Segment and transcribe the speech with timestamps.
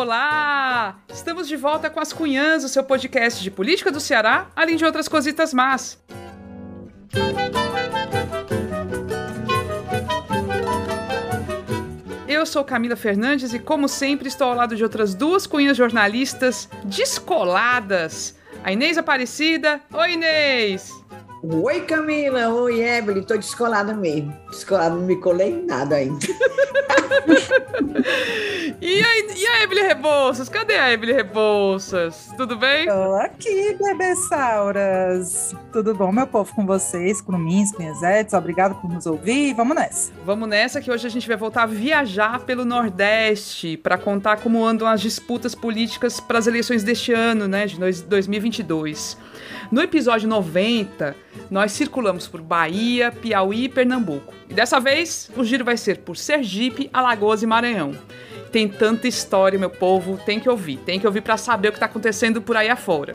[0.00, 0.96] Olá!
[1.12, 4.82] Estamos de volta com as Cunhãs, o seu podcast de política do Ceará, além de
[4.82, 6.02] outras cositas más.
[12.26, 16.66] Eu sou Camila Fernandes e, como sempre, estou ao lado de outras duas cunhas jornalistas
[16.84, 18.34] descoladas.
[18.64, 19.82] A Inês Aparecida.
[19.92, 20.90] Oi, Inês!
[21.42, 22.48] Oi, Camila.
[22.48, 23.22] Oi, Evelyn.
[23.22, 24.36] Tô descolada mesmo.
[24.50, 26.18] Descolada, não me colei em nada ainda.
[28.78, 30.50] e, a, e a Evelyn Rebouças?
[30.50, 32.28] Cadê a Evelyn Rebouças?
[32.36, 32.86] Tudo bem?
[32.86, 35.54] Tô aqui, bebessauras.
[35.72, 38.00] Tudo bom, meu povo, com vocês, com mins, minhas
[38.34, 39.54] Obrigado por nos ouvir.
[39.54, 40.12] Vamos nessa.
[40.26, 44.62] Vamos nessa que hoje a gente vai voltar a viajar pelo Nordeste para contar como
[44.62, 49.29] andam as disputas políticas para as eleições deste ano, né, de 2022.
[49.70, 51.14] No episódio 90,
[51.48, 54.34] nós circulamos por Bahia, Piauí e Pernambuco.
[54.48, 57.92] E dessa vez, o giro vai ser por Sergipe, Alagoas e Maranhão.
[58.50, 60.78] Tem tanta história, meu povo, tem que ouvir.
[60.78, 63.14] Tem que ouvir para saber o que está acontecendo por aí afora.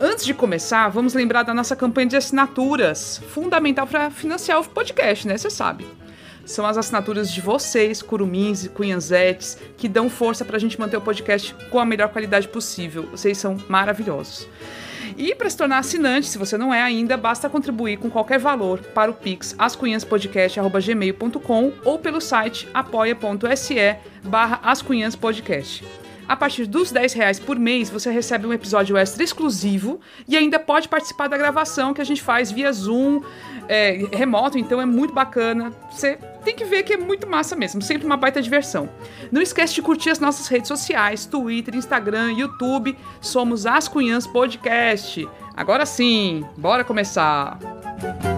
[0.00, 5.28] Antes de começar, vamos lembrar da nossa campanha de assinaturas, fundamental para financiar o podcast,
[5.28, 5.36] né?
[5.36, 5.86] Você sabe.
[6.46, 10.96] São as assinaturas de vocês, curumins e cunhanzetes, que dão força para a gente manter
[10.96, 13.06] o podcast com a melhor qualidade possível.
[13.10, 14.48] Vocês são maravilhosos.
[15.16, 18.78] E para se tornar assinante, se você não é ainda, basta contribuir com qualquer valor
[18.94, 25.84] para o Pix ascunhaspodcast.gmail.com ou pelo site apoia.se barra ascunhaspodcast.
[26.30, 30.60] A partir dos 10 reais por mês, você recebe um episódio extra exclusivo e ainda
[30.60, 33.20] pode participar da gravação que a gente faz via Zoom,
[33.68, 35.72] é, remoto, então é muito bacana.
[35.90, 38.88] Você tem que ver que é muito massa mesmo, sempre uma baita diversão.
[39.30, 42.96] Não esquece de curtir as nossas redes sociais, Twitter, Instagram, YouTube.
[43.20, 45.28] Somos As Cunhãs Podcast.
[45.56, 47.58] Agora sim, bora começar!
[48.00, 48.29] Música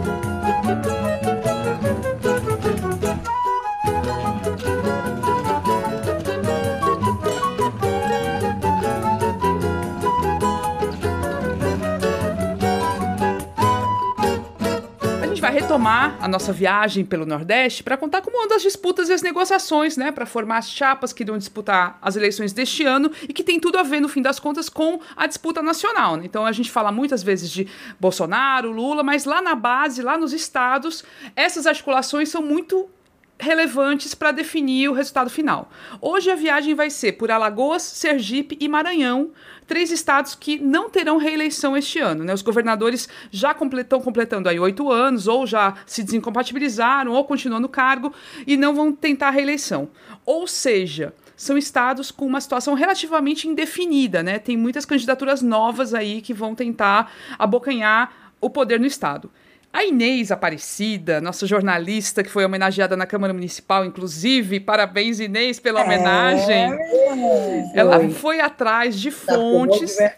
[15.42, 19.22] vai retomar a nossa viagem pelo Nordeste para contar como andam as disputas e as
[19.22, 23.42] negociações, né, para formar as chapas que irão disputar as eleições deste ano e que
[23.42, 26.14] tem tudo a ver, no fim das contas, com a disputa nacional.
[26.14, 26.26] Né?
[26.26, 27.66] Então a gente fala muitas vezes de
[27.98, 31.02] Bolsonaro, Lula, mas lá na base, lá nos estados,
[31.34, 32.88] essas articulações são muito
[33.38, 35.70] relevantes para definir o resultado final.
[36.00, 39.30] Hoje a viagem vai ser por Alagoas, Sergipe e Maranhão,
[39.66, 42.24] três estados que não terão reeleição este ano.
[42.24, 42.32] Né?
[42.32, 47.68] Os governadores já estão completando aí oito anos, ou já se desincompatibilizaram, ou continuam no
[47.68, 48.12] cargo
[48.46, 49.88] e não vão tentar a reeleição.
[50.24, 54.38] Ou seja, são estados com uma situação relativamente indefinida, né?
[54.38, 59.30] Tem muitas candidaturas novas aí que vão tentar abocanhar o poder no estado.
[59.72, 65.80] A Inês Aparecida, nossa jornalista que foi homenageada na Câmara Municipal, inclusive, parabéns Inês pela
[65.80, 66.74] é, homenagem.
[66.74, 69.96] É, Ela foi atrás de tá fontes.
[69.96, 70.14] Tá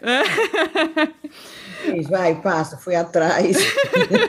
[2.09, 3.57] Vai, passa, fui atrás.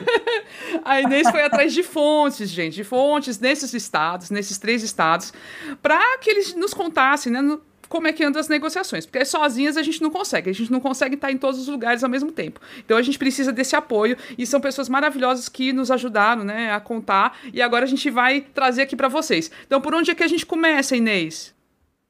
[0.85, 5.33] a Inês foi atrás de fontes, gente, de fontes nesses estados, nesses três estados,
[5.81, 7.41] para que eles nos contassem, né?
[7.87, 10.79] Como é que andam as negociações, porque sozinhas a gente não consegue, a gente não
[10.79, 12.59] consegue estar em todos os lugares ao mesmo tempo.
[12.79, 16.79] Então a gente precisa desse apoio e são pessoas maravilhosas que nos ajudaram, né, a
[16.79, 19.51] contar e agora a gente vai trazer aqui para vocês.
[19.65, 21.55] Então por onde é que a gente começa, Inês?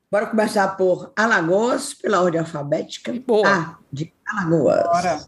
[0.09, 3.13] Bora começar por Alagoas, pela ordem alfabética.
[3.25, 3.45] Boa.
[3.45, 4.83] Ah, de Alagoas.
[4.83, 5.19] Bora.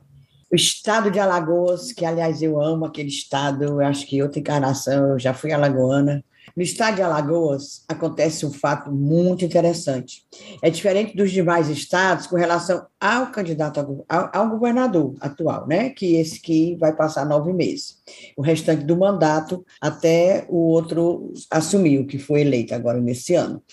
[0.52, 5.10] O estado de Alagoas, que aliás eu amo aquele estado, eu acho que outra encarnação,
[5.10, 6.24] eu já fui alagoana.
[6.60, 10.26] No estado de Alagoas, acontece um fato muito interessante.
[10.62, 15.92] É diferente dos demais estados com relação ao candidato ao, ao governador atual, né?
[15.92, 18.00] que esse que vai passar nove meses.
[18.36, 23.64] O restante do mandato até o outro assumir, o que foi eleito agora nesse ano.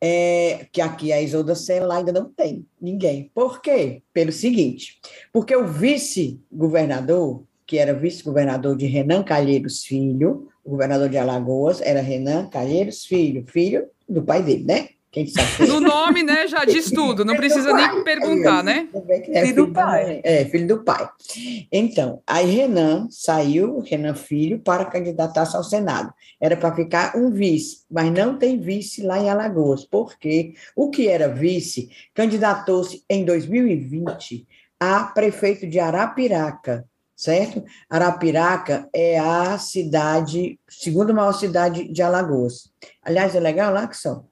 [0.00, 3.28] É, que aqui a Isolda Sela ainda não tem ninguém.
[3.34, 4.04] Por quê?
[4.12, 5.00] Pelo seguinte,
[5.32, 12.00] porque o vice-governador, que era vice-governador de Renan Calheiros Filho, o governador de Alagoas era
[12.00, 14.88] Renan Calheiros Filho, filho do pai dele, né?
[15.12, 15.66] Quem sabe?
[15.66, 18.88] No nome, né, já diz tudo, não precisa nem perguntar, né?
[19.28, 20.20] É, filho do pai.
[20.22, 21.08] É, filho do pai.
[21.72, 26.12] Então, aí Renan saiu, Renan Filho, para candidatar-se ao Senado.
[26.40, 31.08] Era para ficar um vice, mas não tem vice lá em Alagoas, porque o que
[31.08, 34.46] era vice candidatou-se em 2020
[34.78, 36.86] a prefeito de Arapiraca,
[37.20, 37.62] certo?
[37.90, 42.70] Arapiraca é a cidade, segunda maior cidade de Alagoas.
[43.04, 44.24] Aliás, é legal lá que são.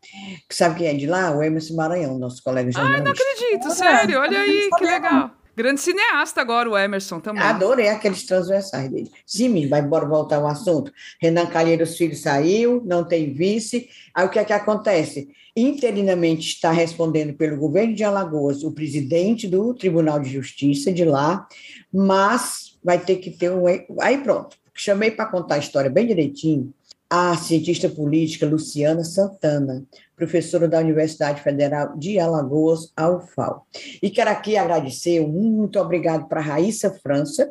[0.51, 1.31] Sabe quem é de lá?
[1.31, 3.03] O Emerson Maranhão, nosso colega jornalista.
[3.03, 5.33] Ah, não acredito, sério, olha aí, que legal.
[5.55, 7.43] Grande cineasta agora, o Emerson também.
[7.43, 9.11] Adorei aqueles transversais dele.
[9.27, 10.93] Sim, vai embora voltar ao assunto.
[11.21, 13.89] Renan Calheiros Filho saiu, não tem vice.
[14.15, 15.29] Aí o que é que acontece?
[15.57, 21.49] Interinamente está respondendo pelo governo de Alagoas o presidente do Tribunal de Justiça de lá,
[21.93, 23.67] mas vai ter que ter um.
[24.01, 26.73] Aí pronto, chamei para contar a história bem direitinho
[27.11, 29.83] a cientista política Luciana Santana,
[30.15, 33.67] professora da Universidade Federal de Alagoas, a UFAL.
[34.03, 37.51] E quero aqui agradecer, muito obrigado para Raíssa França,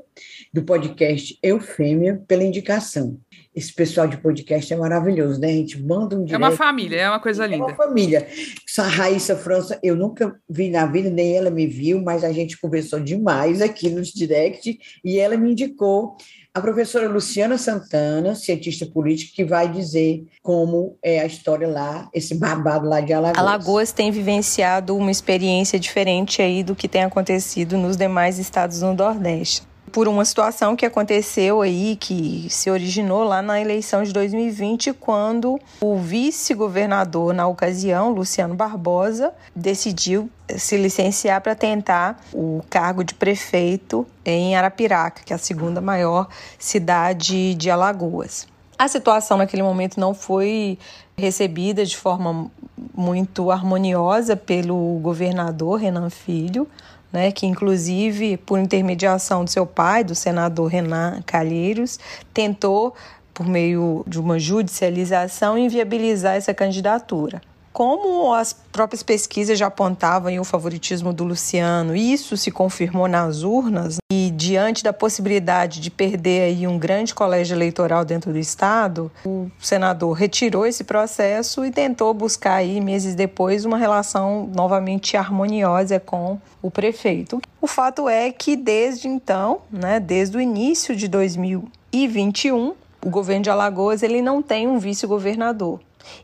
[0.54, 3.18] do podcast Eufêmia, pela indicação.
[3.58, 5.48] Esse pessoal de podcast é maravilhoso, né?
[5.48, 7.64] A gente manda um direct, É uma família, é uma coisa linda.
[7.64, 8.28] É uma família.
[8.70, 12.56] Essa Raíssa França, eu nunca vi na vida, nem ela me viu, mas a gente
[12.62, 16.16] conversou demais aqui nos direct e ela me indicou
[16.54, 22.36] a professora Luciana Santana, cientista política, que vai dizer como é a história lá, esse
[22.36, 23.40] babado lá de Alagoas.
[23.40, 28.94] Alagoas tem vivenciado uma experiência diferente aí do que tem acontecido nos demais estados do
[28.94, 29.67] Nordeste
[29.98, 35.60] por uma situação que aconteceu aí, que se originou lá na eleição de 2020, quando
[35.82, 44.06] o vice-governador, na ocasião, Luciano Barbosa, decidiu se licenciar para tentar o cargo de prefeito
[44.24, 46.28] em Arapiraca, que é a segunda maior
[46.60, 48.48] cidade de Alagoas.
[48.78, 50.78] A situação naquele momento não foi
[51.18, 52.52] recebida de forma
[52.94, 56.68] muito harmoniosa pelo governador Renan Filho,
[57.12, 62.00] né, que inclusive, por intermediação do seu pai, do senador Renan Calheiros,
[62.34, 62.94] tentou,
[63.34, 67.42] por meio de uma judicialização, inviabilizar essa candidatura.
[67.72, 73.98] Como as próprias pesquisas já apontavam o favoritismo do Luciano, isso se confirmou nas urnas
[74.12, 79.50] e diante da possibilidade de perder aí um grande colégio eleitoral dentro do estado, o
[79.60, 86.40] senador retirou esse processo e tentou buscar aí meses depois uma relação novamente harmoniosa com
[86.62, 87.42] o prefeito.
[87.60, 93.50] O fato é que desde então, né, desde o início de 2021, o governo de
[93.50, 95.80] Alagoas ele não tem um vice-governador.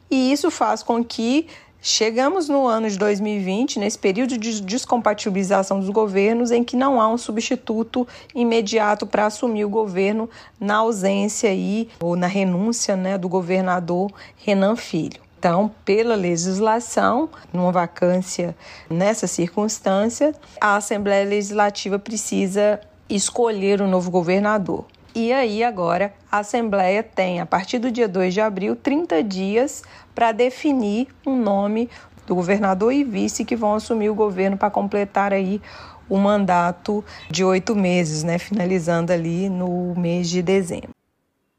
[0.09, 1.47] E isso faz com que
[1.83, 7.09] chegamos no ano de 2020, nesse período de descompatibilização dos governos, em que não há
[7.09, 13.27] um substituto imediato para assumir o governo na ausência aí, ou na renúncia né, do
[13.27, 15.21] governador Renan Filho.
[15.37, 18.55] Então, pela legislação, numa vacância
[18.89, 24.85] nessa circunstância, a Assembleia Legislativa precisa escolher o novo governador.
[25.15, 29.83] E aí, agora, a Assembleia tem, a partir do dia 2 de abril, 30 dias
[30.15, 31.87] para definir um nome
[32.25, 35.61] do governador e vice que vão assumir o governo para completar aí
[36.09, 38.39] o mandato de oito meses, né?
[38.39, 40.89] Finalizando ali no mês de dezembro.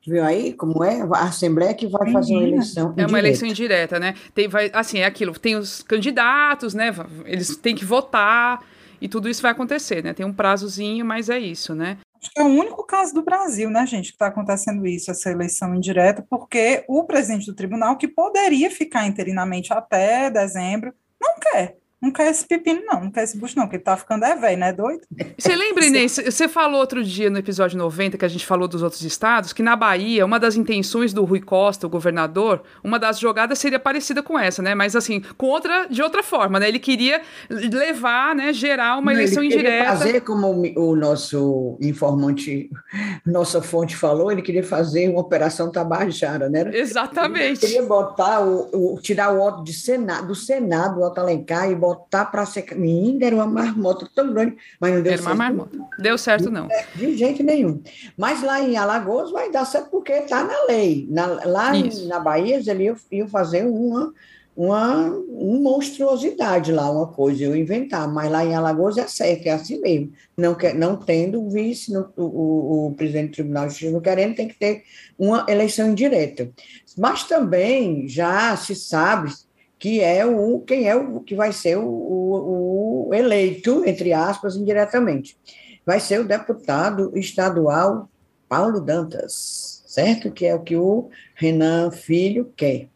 [0.07, 1.01] Viu aí como é?
[1.13, 2.95] A Assembleia que vai fazer uma eleição.
[2.97, 4.15] É uma eleição indireta, né?
[4.35, 6.93] Tem, vai, assim, é aquilo, tem os candidatos, né?
[7.25, 8.61] Eles têm que votar
[9.01, 10.13] e tudo isso vai acontecer, né?
[10.13, 11.99] Tem um prazozinho, mas é isso, né?
[12.25, 15.31] Acho que é o único caso do Brasil, né, gente, que está acontecendo isso, essa
[15.31, 21.77] eleição indireta, porque o presidente do tribunal, que poderia ficar interinamente até dezembro, não quer.
[22.05, 23.05] Não quer esse pepino, não.
[23.05, 24.75] Não quer esse bucho, não, porque ele tá ficando é velho, né?
[24.75, 25.01] Doido.
[25.39, 26.21] Você lembra, Inês?
[26.23, 29.63] Você falou outro dia no episódio 90, que a gente falou dos outros estados, que
[29.63, 34.23] na Bahia, uma das intenções do Rui Costa, o governador, uma das jogadas seria parecida
[34.23, 34.75] com essa, né?
[34.75, 36.69] Mas assim, com outra, de outra forma, né?
[36.69, 39.87] Ele queria levar, né, gerar uma eleição ele indireta.
[39.87, 42.69] fazer como o nosso informante,
[43.25, 46.71] nossa fonte falou, ele queria fazer uma operação Tabajara, né?
[46.75, 47.65] Exatamente.
[47.65, 51.75] Ele queria botar o, o tirar o voto de Senado, do Senado, o Alencar, e
[51.75, 52.65] botar botar para ser.
[52.77, 55.29] Menina, era uma marmota tão grande, mas não deu era certo.
[55.29, 55.79] Era uma marmota.
[55.99, 56.69] Deu certo, não.
[56.95, 57.83] De jeito nenhum.
[58.17, 61.07] Mas lá em Alagoas vai dar certo porque está na lei.
[61.11, 64.13] Na, lá em, na Bahia, eles iam fazer uma,
[64.57, 68.07] uma, uma monstruosidade lá, uma coisa, eu inventar.
[68.13, 70.13] Mas lá em Alagoas é certo, é assim mesmo.
[70.37, 74.01] Não, quer, não tendo vice, no, o, o, o presidente do Tribunal de Justiça não
[74.01, 74.83] querendo, tem que ter
[75.19, 76.51] uma eleição indireta.
[76.97, 79.33] Mas também já se sabe
[79.79, 84.57] que é o quem é o que vai ser o, o, o eleito, entre aspas,
[84.57, 85.37] indiretamente.
[85.85, 88.09] Vai ser o deputado estadual
[88.49, 90.31] Paulo Dantas, certo?
[90.31, 92.89] Que é o que o Renan Filho quer.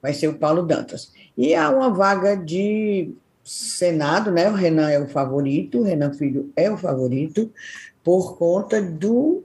[0.00, 1.12] Vai ser o Paulo Dantas.
[1.36, 4.50] E há uma vaga de Senado, né?
[4.50, 7.50] O Renan é o favorito, o Renan Filho é o favorito,
[8.04, 9.42] por conta do.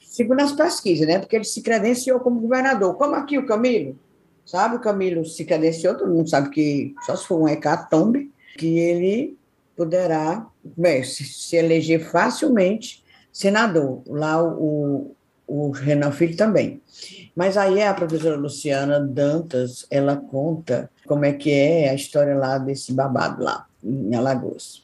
[0.00, 1.18] Segundo as pesquisas, né?
[1.18, 2.94] Porque ele se credenciou como governador.
[2.94, 3.96] Como aqui o Camilo,
[4.44, 4.76] sabe?
[4.76, 9.36] O Camilo se credenciou, todo mundo sabe que só se for um hecatombe, que ele
[9.76, 14.02] poderá bem, se, se, eleger facilmente senador.
[14.06, 15.14] Lá o,
[15.46, 16.80] o Renan Filho também.
[17.34, 22.58] Mas aí a professora Luciana Dantas, ela conta como é que é a história lá
[22.58, 24.83] desse babado lá, em Alagoas.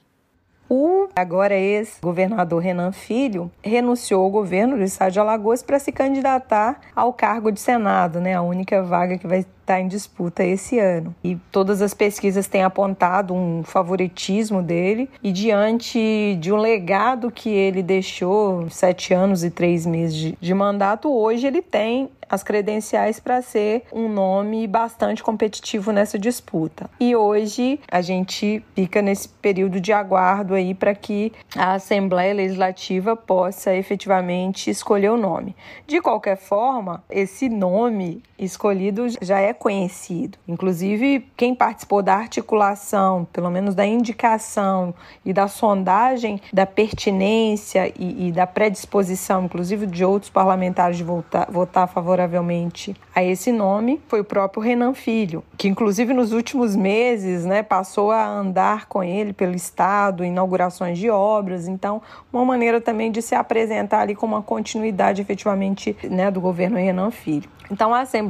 [0.73, 6.81] O agora ex-governador Renan Filho renunciou ao governo do estado de Alagoas para se candidatar
[6.95, 8.35] ao cargo de Senado, né?
[8.35, 11.13] A única vaga que vai estar em disputa esse ano.
[11.25, 17.49] E todas as pesquisas têm apontado um favoritismo dele, e diante de um legado que
[17.49, 23.19] ele deixou, sete anos e três meses de, de mandato, hoje ele tem as credenciais
[23.19, 26.89] para ser um nome bastante competitivo nessa disputa.
[27.01, 33.17] E hoje a gente fica nesse período de aguardo aí para que a Assembleia Legislativa
[33.17, 35.57] possa efetivamente escolher o nome.
[35.87, 40.39] De qualquer forma, esse nome escolhido já é conhecido.
[40.49, 44.95] Inclusive, quem participou da articulação, pelo menos da indicação
[45.25, 51.51] e da sondagem da pertinência e, e da predisposição, inclusive de outros parlamentares de votar,
[51.51, 57.45] votar favoravelmente a esse nome foi o próprio Renan Filho, que inclusive nos últimos meses
[57.45, 61.69] né, passou a andar com ele pelo Estado, inaugurações de obras.
[61.69, 62.01] Então,
[62.33, 67.11] uma maneira também de se apresentar ali como uma continuidade efetivamente né, do governo Renan
[67.11, 67.49] Filho.
[67.71, 68.30] Então a Assembleia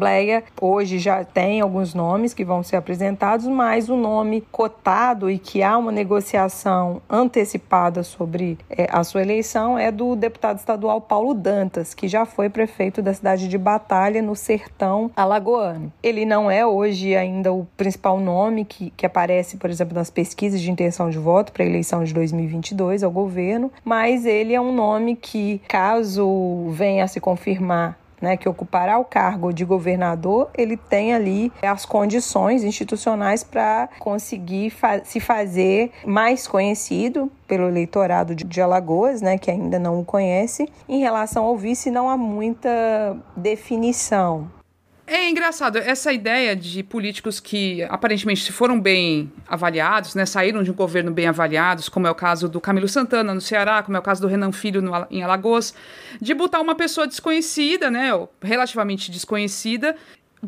[0.60, 5.62] hoje já tem alguns nomes que vão ser apresentados, mas o nome cotado e que
[5.62, 11.94] há uma negociação antecipada sobre é, a sua eleição é do deputado estadual Paulo Dantas,
[11.94, 15.92] que já foi prefeito da cidade de Batalha, no sertão alagoano.
[16.02, 20.60] Ele não é hoje ainda o principal nome que, que aparece, por exemplo, nas pesquisas
[20.60, 24.72] de intenção de voto para a eleição de 2022 ao governo, mas ele é um
[24.72, 30.76] nome que, caso venha a se confirmar né, que ocupará o cargo de governador, ele
[30.76, 38.60] tem ali as condições institucionais para conseguir fa se fazer mais conhecido pelo eleitorado de
[38.60, 40.68] Alagoas, né, que ainda não o conhece.
[40.88, 44.59] Em relação ao vice, não há muita definição.
[45.12, 50.74] É engraçado, essa ideia de políticos que aparentemente foram bem avaliados, né, saíram de um
[50.74, 54.04] governo bem avaliados, como é o caso do Camilo Santana no Ceará, como é o
[54.04, 55.74] caso do Renan Filho no, em Alagoas,
[56.20, 59.96] de botar uma pessoa desconhecida, né, relativamente desconhecida,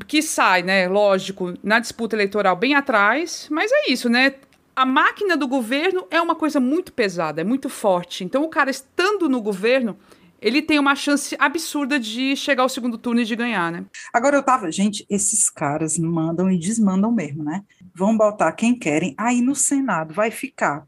[0.06, 4.34] que sai, né, lógico, na disputa eleitoral bem atrás, mas é isso, né?
[4.76, 8.22] A máquina do governo é uma coisa muito pesada, é muito forte.
[8.22, 9.98] Então, o cara estando no governo,
[10.42, 13.84] ele tem uma chance absurda de chegar ao segundo turno e de ganhar, né?
[14.12, 17.62] Agora eu tava, gente, esses caras mandam e desmandam mesmo, né?
[17.94, 20.84] Vão botar quem querem, aí no Senado vai ficar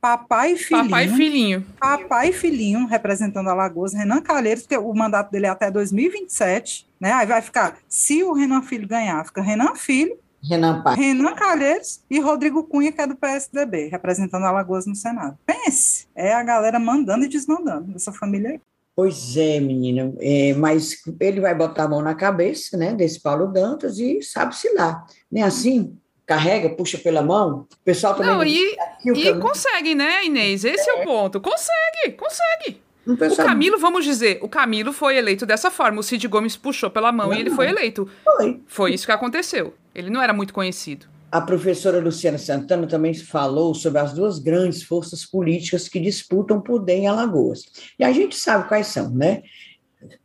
[0.00, 0.84] papai e filhinho.
[0.84, 1.66] Papai e filhinho.
[1.80, 7.12] Papai e filhinho, representando Alagoas, Renan Calheiros, porque o mandato dele é até 2027, né?
[7.12, 10.96] Aí vai ficar, se o Renan Filho ganhar, fica Renan Filho, Renan Pai.
[10.96, 15.36] Renan Calheiros e Rodrigo Cunha, que é do PSDB, representando Alagoas no Senado.
[15.44, 18.60] Pense, é a galera mandando e desmandando dessa família aí.
[18.98, 23.46] Pois é, menina, é, mas ele vai botar a mão na cabeça, né, desse Paulo
[23.46, 25.06] Dantas e sabe-se lá.
[25.30, 27.68] Nem assim, carrega, puxa pela mão.
[27.72, 28.28] O pessoal também.
[28.28, 30.64] Não, e, e consegue, né, Inês?
[30.64, 30.94] Esse é.
[30.94, 31.40] é o ponto.
[31.40, 32.82] Consegue, consegue.
[33.06, 36.00] O Camilo, vamos dizer, o Camilo foi eleito dessa forma.
[36.00, 38.10] O Cid Gomes puxou pela mão não, e ele foi eleito.
[38.24, 38.60] Foi.
[38.66, 39.74] Foi isso que aconteceu.
[39.94, 41.06] Ele não era muito conhecido.
[41.30, 46.94] A professora Luciana Santana também falou sobre as duas grandes forças políticas que disputam poder
[46.94, 47.64] em Alagoas.
[47.98, 49.42] E a gente sabe quais são, né?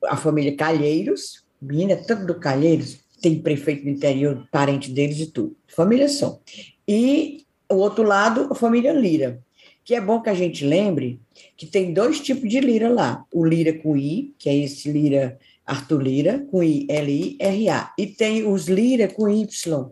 [0.05, 5.57] A família Calheiros, menina, tanto do Calheiros, tem prefeito do interior, parente deles e tudo.
[5.67, 6.39] Família são.
[6.88, 9.41] E o outro lado, a família Lira,
[9.83, 11.19] que é bom que a gente lembre
[11.57, 13.25] que tem dois tipos de Lira lá.
[13.33, 17.93] O Lira com I, que é esse Lira, Arthur Lira, com I, L-I-R-A.
[17.98, 19.91] E tem os Lira com Y,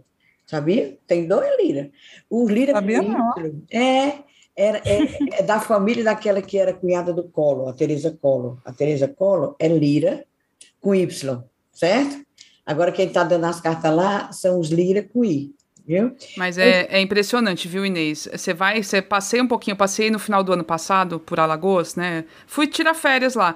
[0.51, 0.97] sabia?
[1.07, 1.89] Tem dois Lira.
[2.29, 3.33] O Lira sabia não.
[3.71, 4.19] é,
[4.53, 8.57] era, é, é, da família daquela que era cunhada do Collor, a Teresa Collor.
[8.65, 10.25] A Teresa Collor é Lira
[10.81, 11.41] com Y,
[11.71, 12.25] certo?
[12.65, 15.55] Agora quem está dando as cartas lá são os Lira com I.
[15.85, 16.15] Viu?
[16.37, 18.27] Mas é, é impressionante, viu, Inês?
[18.31, 22.23] Você vai, você passei um pouquinho, passei no final do ano passado por Alagoas, né?
[22.45, 23.55] Fui tirar férias lá.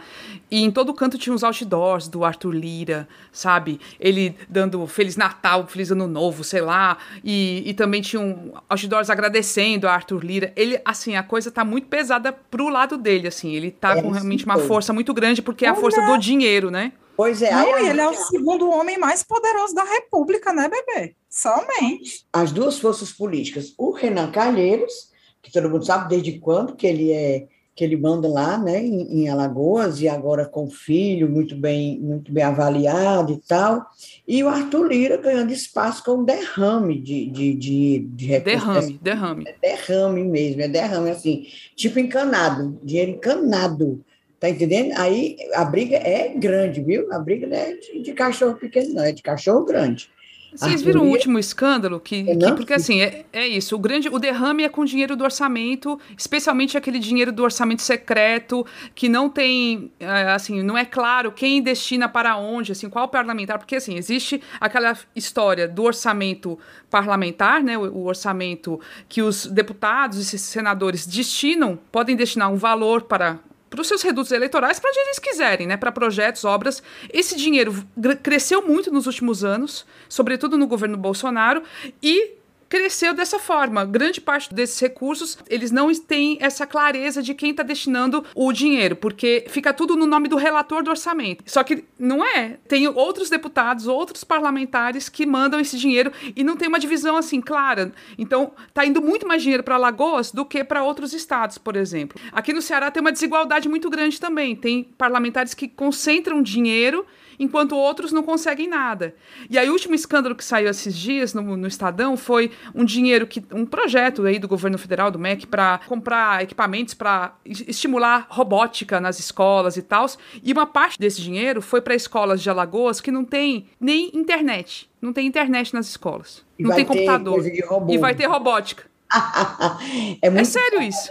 [0.50, 3.80] E em todo canto tinha uns outdoors do Arthur Lira, sabe?
[4.00, 6.98] Ele dando Feliz Natal, Feliz Ano Novo, sei lá.
[7.24, 10.52] E, e também tinha um outdoors agradecendo a Arthur Lira.
[10.56, 13.54] Ele, assim, a coisa tá muito pesada pro lado dele, assim.
[13.54, 16.72] Ele tá é, com realmente uma força muito grande, porque é a força do dinheiro,
[16.72, 16.92] né?
[17.16, 17.52] Pois é.
[17.52, 21.16] Não, aí, ele é o segundo homem mais poderoso da República, né, bebê?
[21.36, 22.26] Somente.
[22.32, 23.74] As duas forças políticas.
[23.78, 25.12] O Renan Calheiros,
[25.42, 29.24] que todo mundo sabe desde quando que ele é que ele manda lá, né, em,
[29.24, 33.86] em, Alagoas e agora com o filho muito bem muito bem avaliado e tal,
[34.26, 39.56] e o Arthur Lira ganhando espaço com derrame de de, de, de derrame, derrame, é
[39.62, 44.02] derrame mesmo, é derrame assim, tipo encanado, dinheiro encanado,
[44.40, 44.94] Tá entendendo?
[44.98, 47.12] Aí a briga é grande, viu?
[47.12, 50.10] A briga não é de, de cachorro pequeno, não, é de cachorro grande.
[50.56, 52.00] Vocês viram o último escândalo?
[52.00, 53.76] Que, que porque assim, é, é, isso.
[53.76, 58.66] O grande o derrame é com dinheiro do orçamento, especialmente aquele dinheiro do orçamento secreto,
[58.94, 63.58] que não tem, é, assim, não é claro quem destina para onde, assim, qual parlamentar.
[63.58, 66.58] Porque assim, existe aquela história do orçamento
[66.90, 67.78] parlamentar, né?
[67.78, 73.40] O, o orçamento que os deputados e senadores destinam, podem destinar um valor para
[73.76, 75.78] para os seus redutos eleitorais, para onde eles quiserem, né?
[75.78, 76.82] Para projetos, obras.
[77.12, 77.86] Esse dinheiro
[78.24, 81.62] cresceu muito nos últimos anos, sobretudo no governo Bolsonaro,
[82.02, 82.34] e
[82.76, 83.86] cresceu dessa forma.
[83.86, 88.98] Grande parte desses recursos, eles não têm essa clareza de quem está destinando o dinheiro,
[88.98, 91.42] porque fica tudo no nome do relator do orçamento.
[91.48, 92.58] Só que não é.
[92.68, 97.40] Tem outros deputados, outros parlamentares que mandam esse dinheiro e não tem uma divisão assim
[97.40, 97.94] clara.
[98.18, 102.20] Então, está indo muito mais dinheiro para Lagoas do que para outros estados, por exemplo.
[102.34, 104.54] Aqui no Ceará tem uma desigualdade muito grande também.
[104.54, 107.06] Tem parlamentares que concentram dinheiro
[107.40, 109.16] enquanto outros não conseguem nada.
[109.50, 113.28] E aí o último escândalo que saiu esses dias no, no Estadão foi um dinheiro
[113.28, 119.00] que um projeto aí do governo federal do MEC para comprar equipamentos para estimular robótica
[119.00, 120.06] nas escolas e tal.
[120.44, 124.90] E uma parte desse dinheiro foi para escolas de Alagoas que não tem nem internet,
[125.02, 127.42] não tem internet nas escolas, e não tem computador
[127.90, 128.84] e vai ter robótica.
[130.22, 131.10] é, é, sério isso.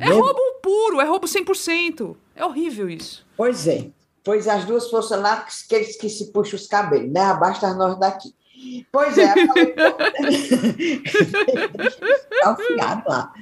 [0.00, 2.16] É roubo puro, é roubo 100%.
[2.36, 3.26] É horrível isso.
[3.36, 3.86] Pois é.
[4.28, 7.22] Pois as duas forças lá que eles que se puxam os cabelos, né?
[7.22, 8.34] Abaixo das nós daqui.
[8.92, 9.32] Pois é,
[12.44, 13.32] tá lá.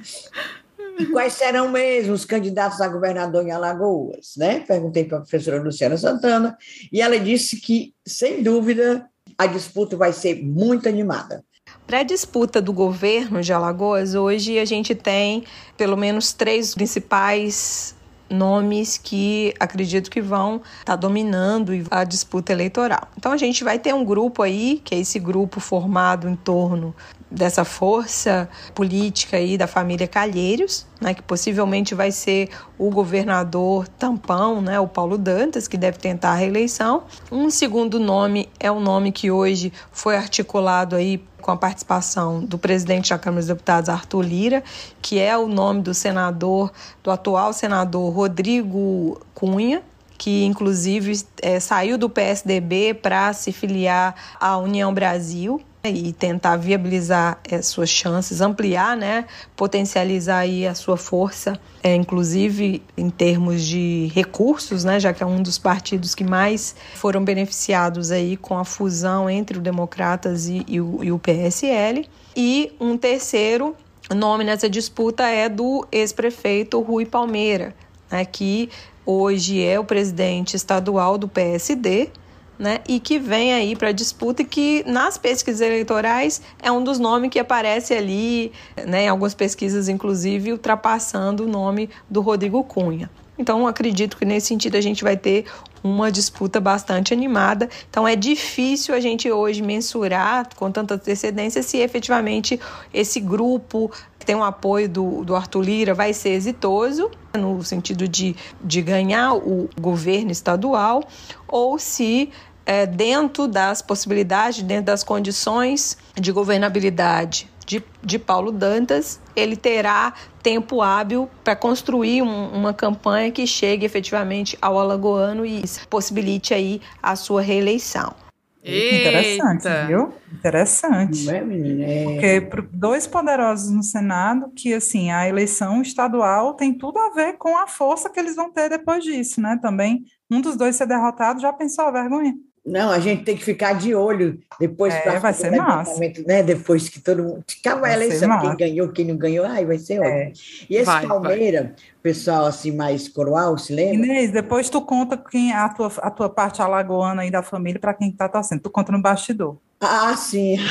[0.97, 4.35] E quais serão mesmo os candidatos a governador em Alagoas?
[4.37, 4.61] Né?
[4.61, 6.57] Perguntei para a professora Luciana Santana,
[6.89, 11.43] e ela disse que, sem dúvida, a disputa vai ser muito animada.
[11.85, 15.43] Para a disputa do governo de Alagoas, hoje a gente tem
[15.75, 17.96] pelo menos três principais
[18.29, 23.07] nomes que acredito que vão estar tá dominando a disputa eleitoral.
[23.17, 26.95] Então a gente vai ter um grupo aí, que é esse grupo formado em torno
[27.29, 34.61] dessa força política aí da família Calheiros, né, que possivelmente vai ser o governador tampão,
[34.61, 37.03] né, o Paulo Dantas, que deve tentar a reeleição.
[37.31, 42.57] Um segundo nome é o nome que hoje foi articulado aí com a participação do
[42.57, 44.63] presidente da Câmara dos Deputados, Arthur Lira,
[45.01, 46.71] que é o nome do senador,
[47.03, 49.81] do atual senador Rodrigo Cunha,
[50.17, 57.39] que inclusive é, saiu do PSDB para se filiar à União Brasil e tentar viabilizar
[57.49, 64.11] é, suas chances, ampliar, né, potencializar aí a sua força, é, inclusive em termos de
[64.13, 68.65] recursos, né, já que é um dos partidos que mais foram beneficiados aí com a
[68.65, 72.07] fusão entre o Democratas e, e, o, e o PSL.
[72.35, 73.75] E um terceiro
[74.13, 77.73] nome nessa disputa é do ex-prefeito Rui Palmeira,
[78.11, 78.69] né, que
[79.05, 82.09] hoje é o presidente estadual do PSD
[82.57, 86.99] né, e que vem aí para disputa e que nas pesquisas eleitorais é um dos
[86.99, 88.51] nomes que aparece ali,
[88.87, 93.09] né, em algumas pesquisas inclusive ultrapassando o nome do Rodrigo Cunha.
[93.37, 95.45] Então acredito que nesse sentido a gente vai ter
[95.83, 97.69] uma disputa bastante animada.
[97.89, 102.59] Então é difícil a gente hoje mensurar com tanta antecedência se efetivamente
[102.93, 108.07] esse grupo que tem o apoio do, do Arthur Lira vai ser exitoso no sentido
[108.07, 111.03] de, de ganhar o governo estadual
[111.47, 112.31] ou se
[112.67, 120.13] é, dentro das possibilidades, dentro das condições de governabilidade de, de Paulo Dantas, ele terá
[120.43, 126.81] tempo hábil para construir um, uma campanha que chegue efetivamente ao alagoano e possibilite aí
[127.01, 128.13] a sua reeleição.
[128.61, 130.13] Interessante, viu?
[130.33, 131.29] Interessante.
[131.29, 131.85] É, menina?
[131.85, 132.41] É...
[132.41, 137.55] Porque dois poderosos no Senado, que assim, a eleição estadual tem tudo a ver com
[137.57, 139.57] a força que eles vão ter depois disso, né?
[139.61, 142.33] Também um dos dois ser derrotado, já pensou a vergonha?
[142.67, 145.97] Não, a gente tem que ficar de olho depois é, para vai ser massa.
[146.27, 146.43] né?
[146.43, 147.43] Depois que todo mundo.
[147.59, 150.27] Acaba a eleição, quem ganhou, quem não ganhou, ai, vai ser é.
[150.27, 150.67] ótimo.
[150.69, 151.73] E esse vai, Palmeira, vai.
[152.03, 154.05] pessoal assim mais coroal, se lembra?
[154.05, 157.93] Inês, depois tu conta quem a tua, a tua parte alagoana aí da família para
[157.93, 158.59] quem está torcendo.
[158.59, 159.57] Tu conta no bastidor.
[159.79, 160.57] Ah, sim.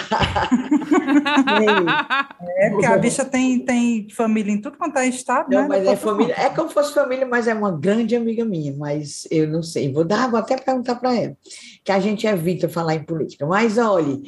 [2.58, 5.68] é, porque a bicha tem, tem família em tudo quanto é estado, não, né?
[5.68, 9.28] Mas é família, é como se fosse família, mas é uma grande amiga minha, mas
[9.30, 9.92] eu não sei.
[9.92, 11.36] Vou dar, vou até perguntar para ela,
[11.84, 13.46] que a gente evita falar em política.
[13.46, 14.24] Mas olhe,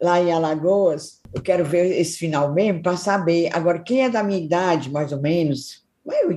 [0.00, 3.50] lá em Alagoas, eu quero ver esse final mesmo para saber.
[3.52, 5.82] Agora, quem é da minha idade, mais ou menos,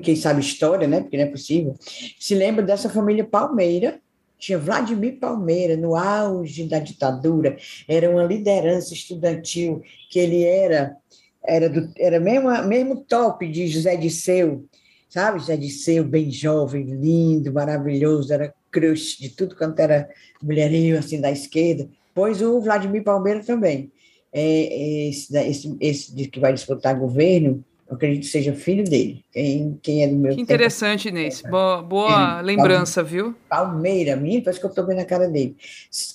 [0.01, 1.01] quem sabe história, né?
[1.01, 1.75] Porque não é possível,
[2.19, 3.99] se lembra dessa família Palmeira,
[4.43, 7.55] tinha Vladimir Palmeira, no auge da ditadura,
[7.87, 10.97] era uma liderança estudantil, que ele era
[11.45, 14.65] era, do, era mesmo, mesmo top de José Disseu,
[15.09, 15.39] sabe?
[15.39, 20.09] José Disseu, bem jovem, lindo, maravilhoso, era crush de tudo quanto era
[20.41, 21.89] mulherio, assim, da esquerda.
[22.13, 23.91] pois o Vladimir Palmeira também.
[24.31, 29.23] É, esse, esse, esse que vai disputar governo, eu acredito que seja filho dele.
[29.31, 31.17] Quem, quem é do meu Que interessante, tempo.
[31.17, 31.41] Inês.
[31.41, 33.35] Boa, boa lembrança, viu?
[33.47, 35.55] Palmeira, minha, parece que eu estou vendo a cara dele.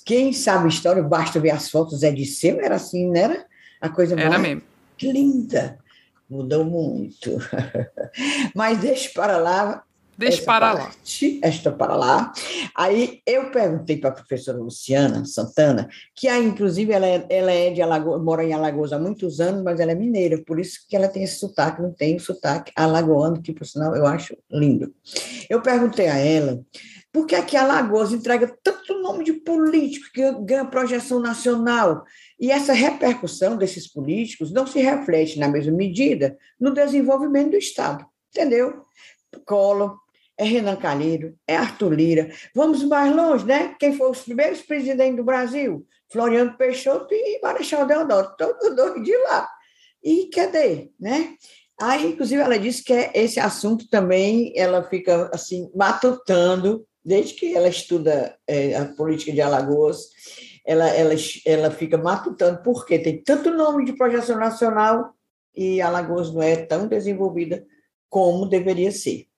[0.05, 3.45] Quem sabe a história, basta ver as fotos, é de seu, era assim, não era?
[3.79, 4.61] A coisa era mais mesmo.
[5.01, 5.79] linda.
[6.29, 7.37] Mudou muito.
[8.53, 9.83] Mas deixa para lá
[10.19, 10.91] Deixa para lá.
[11.41, 12.33] Esta para lá.
[12.75, 17.69] Aí eu perguntei para a professora Luciana Santana, que aí, inclusive, ela é, ela é
[17.69, 20.95] de Alagoas, mora em Alagoas há muitos anos, mas ela é mineira, por isso que
[20.97, 24.93] ela tem esse sotaque, não tem o sotaque alagoano, que, por sinal, eu acho lindo.
[25.49, 26.59] Eu perguntei a ela
[27.13, 32.03] por que aqui Alagoas entrega tanto nome de político que ganha projeção nacional
[32.37, 38.05] e essa repercussão desses políticos não se reflete na mesma medida no desenvolvimento do Estado,
[38.29, 38.85] entendeu?
[39.45, 39.97] Collor,
[40.39, 42.31] é Renan Calheiro, é Arthur Lira.
[42.55, 43.75] Vamos mais longe, né?
[43.77, 45.85] Quem foi os primeiros presidentes do Brasil?
[46.09, 49.47] Floriano Peixoto e Marechal Deodoro, todos dois de lá.
[50.01, 51.35] E cadê, né?
[51.79, 57.55] Aí, inclusive, ela disse que é esse assunto também ela fica assim matutando desde que
[57.55, 59.99] ela estuda é, a política de Alagoas,
[60.65, 61.13] ela, ela,
[61.45, 65.13] ela fica matutando porque tem tanto nome de projeção nacional
[65.55, 67.65] e Alagoas não é tão desenvolvida
[68.09, 69.28] como deveria ser.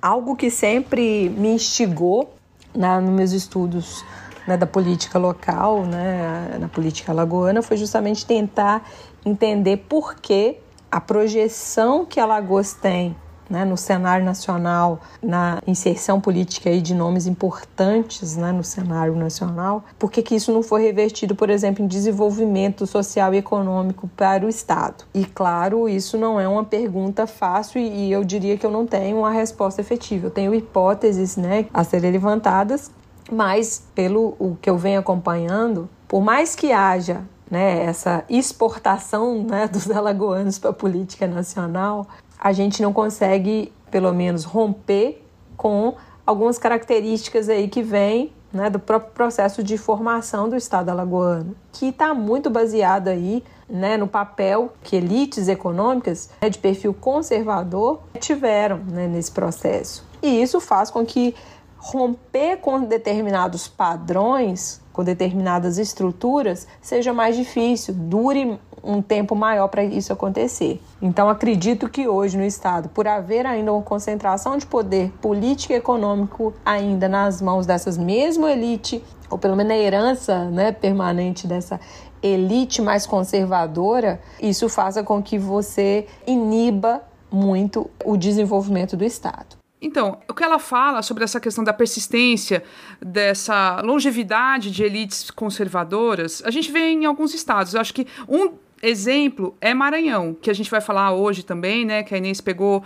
[0.00, 2.32] Algo que sempre me instigou
[2.74, 4.04] na, nos meus estudos
[4.46, 8.88] né, da política local, né, na política alagoana, foi justamente tentar
[9.24, 10.56] entender por que
[10.90, 13.14] a projeção que Alagoas tem
[13.50, 19.84] né, no cenário nacional, na inserção política aí de nomes importantes né, no cenário nacional,
[19.98, 24.46] por que, que isso não foi revertido, por exemplo, em desenvolvimento social e econômico para
[24.46, 25.04] o Estado?
[25.12, 29.18] E, claro, isso não é uma pergunta fácil e eu diria que eu não tenho
[29.18, 30.28] uma resposta efetiva.
[30.28, 32.90] Eu tenho hipóteses né, a serem levantadas,
[33.30, 39.66] mas pelo o que eu venho acompanhando, por mais que haja né, essa exportação né,
[39.72, 42.06] dos alagoanos para a política nacional,
[42.40, 45.22] a gente não consegue, pelo menos, romper
[45.56, 51.54] com algumas características aí que vêm né, do próprio processo de formação do Estado alagoano,
[51.70, 58.00] que está muito baseado aí né, no papel que elites econômicas né, de perfil conservador
[58.18, 60.04] tiveram né, nesse processo.
[60.22, 61.34] E isso faz com que
[61.76, 69.84] romper com determinados padrões, com determinadas estruturas, seja mais difícil, dure um tempo maior para
[69.84, 70.80] isso acontecer.
[71.00, 75.76] Então, acredito que hoje no Estado, por haver ainda uma concentração de poder político e
[75.76, 81.80] econômico ainda nas mãos dessas mesmo elite, ou pelo menos na herança né, permanente dessa
[82.22, 89.60] elite mais conservadora, isso faça com que você iniba muito o desenvolvimento do Estado.
[89.82, 92.62] Então, o que ela fala sobre essa questão da persistência,
[93.00, 97.72] dessa longevidade de elites conservadoras, a gente vê em alguns estados.
[97.72, 102.02] Eu acho que um exemplo é Maranhão, que a gente vai falar hoje também, né?
[102.02, 102.78] Que a Inês pegou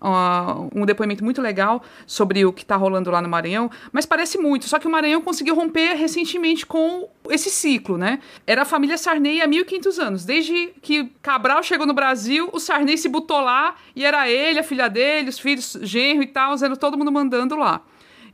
[0.00, 4.38] uh, um depoimento muito legal sobre o que está rolando lá no Maranhão, mas parece
[4.38, 4.66] muito.
[4.66, 8.18] Só que o Maranhão conseguiu romper recentemente com esse ciclo, né?
[8.46, 10.24] Era a família Sarney há 1500 anos.
[10.24, 14.62] Desde que Cabral chegou no Brasil, o Sarney se botou lá e era ele, a
[14.62, 17.82] filha dele, os filhos, genro e tal, era todo mundo mandando lá.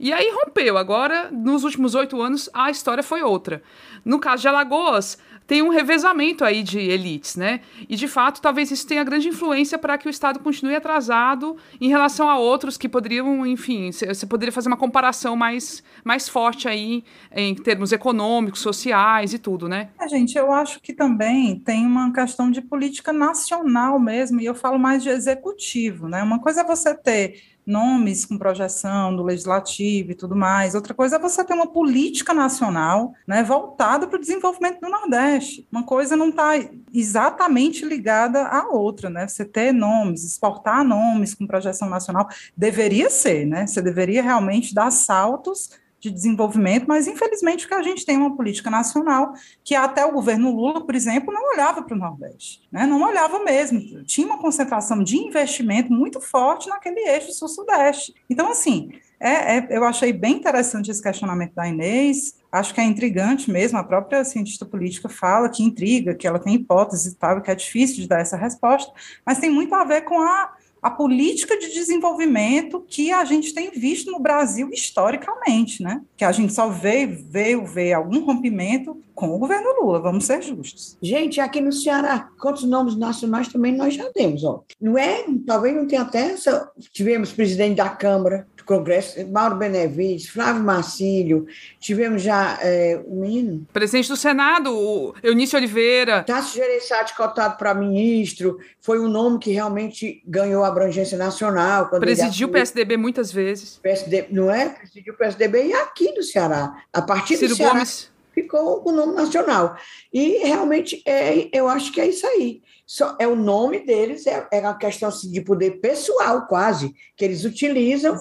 [0.01, 0.79] E aí rompeu.
[0.79, 3.63] Agora, nos últimos oito anos, a história foi outra.
[4.05, 7.61] No caso de Alagoas, tem um revezamento aí de elites, né?
[7.89, 11.89] E de fato, talvez isso tenha grande influência para que o Estado continue atrasado em
[11.89, 17.03] relação a outros que poderiam, enfim, você poderia fazer uma comparação mais, mais forte aí
[17.35, 19.89] em termos econômicos, sociais e tudo, né?
[19.99, 24.55] É, gente, eu acho que também tem uma questão de política nacional mesmo, e eu
[24.55, 26.23] falo mais de executivo, né?
[26.23, 30.75] Uma coisa é você ter nomes com projeção do legislativo e tudo mais.
[30.75, 35.69] Outra coisa é você ter uma política nacional né, voltada para o desenvolvimento do Nordeste.
[35.71, 36.53] Uma coisa não está
[36.93, 39.29] exatamente ligada à outra, né?
[39.29, 43.67] Você ter nomes, exportar nomes com projeção nacional, deveria ser, né?
[43.67, 48.71] Você deveria realmente dar saltos de desenvolvimento, mas infelizmente que a gente tem uma política
[48.71, 49.33] nacional
[49.65, 52.87] que até o governo Lula, por exemplo, não olhava para o Nordeste, né?
[52.87, 58.15] não olhava mesmo, tinha uma concentração de investimento muito forte naquele eixo sul-sudeste.
[58.31, 62.85] Então, assim, é, é, eu achei bem interessante esse questionamento da Inês, acho que é
[62.85, 67.43] intrigante mesmo, a própria cientista política fala que intriga, que ela tem hipóteses e tal,
[67.43, 68.93] que é difícil de dar essa resposta,
[69.27, 73.71] mas tem muito a ver com a a política de desenvolvimento que a gente tem
[73.71, 76.01] visto no Brasil historicamente, né?
[76.17, 80.41] Que a gente só veio, veio ver algum rompimento com o governo Lula, vamos ser
[80.43, 80.97] justos.
[81.03, 84.63] Gente, aqui no Ceará, quantos nomes nacionais também nós já temos, ó.
[84.81, 90.63] Não é, talvez não tenha até essa, tivemos presidente da Câmara, Congresso, Mauro Benevides, Flávio
[90.63, 91.47] Marcílio,
[91.81, 93.67] tivemos já é, o menino...
[93.73, 96.23] Presidente do Senado, o Eunício Oliveira.
[96.23, 101.89] Tássio Gereissati cotado para ministro, foi um nome que realmente ganhou abrangência nacional.
[101.89, 103.81] Presidiu o PSDB muitas vezes.
[103.83, 104.69] PSD, não é?
[104.69, 106.83] Presidiu o PSDB e aqui no Ceará.
[106.93, 109.77] A partir Ciro do Ceará, Gomes ficou o nome nacional.
[110.13, 112.61] E realmente é, eu acho que é isso aí.
[112.89, 117.23] Só, é o nome deles, é, é uma questão assim, de poder pessoal, quase, que
[117.23, 118.17] eles utilizam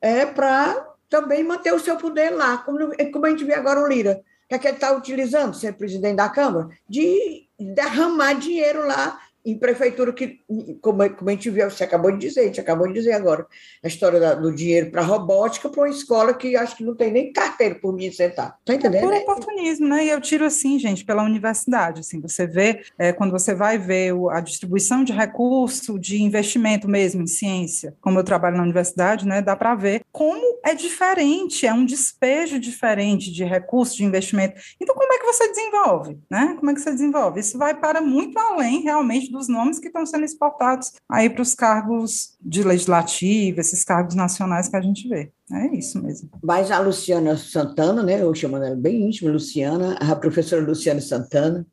[0.00, 2.78] é, para também manter o seu poder lá, como,
[3.12, 4.22] como a gente vê agora o Lira.
[4.44, 6.68] O que é que ele está utilizando, ser presidente da Câmara?
[6.88, 10.40] De derramar dinheiro lá em prefeitura que,
[10.80, 13.46] como, como a gente viu, você acabou de dizer, a gente acabou de dizer agora,
[13.82, 17.12] a história da, do dinheiro para robótica para uma escola que acho que não tem
[17.12, 18.56] nem carteira por mim sentar.
[18.64, 19.12] Tá entendendo?
[19.12, 20.04] É por oportunismo, né?
[20.04, 22.00] E eu tiro assim, gente, pela universidade.
[22.00, 27.22] Assim, você vê, é, quando você vai ver a distribuição de recurso, de investimento mesmo
[27.22, 29.42] em ciência, como eu trabalho na universidade, né?
[29.42, 34.60] Dá para ver como é diferente, é um despejo diferente de recurso, de investimento.
[34.80, 36.18] Então, como é que você desenvolve?
[36.30, 36.54] Né?
[36.58, 37.40] Como é que você desenvolve?
[37.40, 41.54] Isso vai para muito além realmente dos nomes que estão sendo exportados aí para os
[41.54, 45.32] cargos de legislativo, esses cargos nacionais que a gente vê.
[45.50, 46.30] É isso mesmo.
[46.42, 51.66] Mas a Luciana Santana, né, eu chamando ela bem íntima, Luciana, a professora Luciana Santana,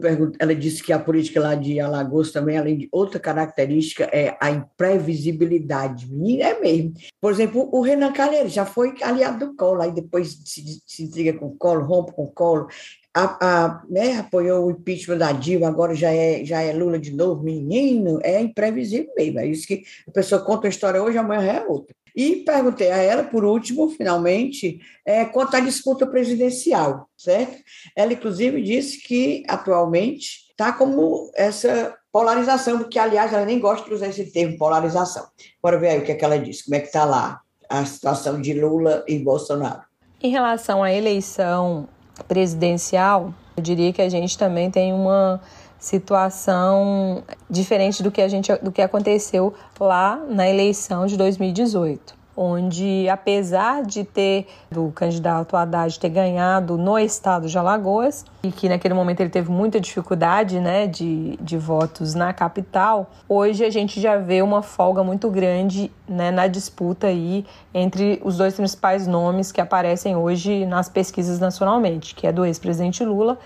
[0.00, 4.36] pergunto, ela disse que a política lá de Alagoas também, além de outra característica, é
[4.40, 6.08] a imprevisibilidade.
[6.40, 6.94] É mesmo.
[7.20, 11.38] Por exemplo, o Renan Calheiro já foi aliado do Colo, aí depois se, se intriga
[11.38, 12.66] com o Colo, rompe com o Colo
[13.14, 17.12] a, a, né, apoiou o impeachment da Dilma, agora já é, já é Lula de
[17.14, 19.38] novo, menino, é imprevisível mesmo.
[19.38, 21.94] É isso que a pessoa conta a história hoje, amanhã é outra.
[22.14, 27.62] E perguntei a ela, por último, finalmente, é, quanto à disputa presidencial, certo?
[27.96, 33.94] Ela, inclusive, disse que, atualmente, está como essa polarização, porque, aliás, ela nem gosta de
[33.94, 35.26] usar esse termo, polarização.
[35.60, 37.84] Bora ver aí o que, é que ela disse, como é que está lá a
[37.84, 39.82] situação de Lula e Bolsonaro.
[40.22, 41.88] Em relação à eleição
[42.28, 45.40] presidencial, eu diria que a gente também tem uma
[45.78, 53.08] situação diferente do que a gente do que aconteceu lá na eleição de 2018 onde,
[53.08, 58.94] apesar de ter o candidato Haddad ter ganhado no estado de Alagoas, e que naquele
[58.94, 64.16] momento ele teve muita dificuldade né, de, de votos na capital, hoje a gente já
[64.16, 69.60] vê uma folga muito grande né, na disputa aí entre os dois principais nomes que
[69.60, 73.38] aparecem hoje nas pesquisas nacionalmente, que é do ex-presidente Lula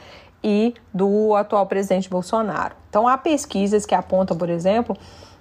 [0.43, 2.75] e do atual presidente Bolsonaro.
[2.89, 4.97] Então há pesquisas que apontam, por exemplo,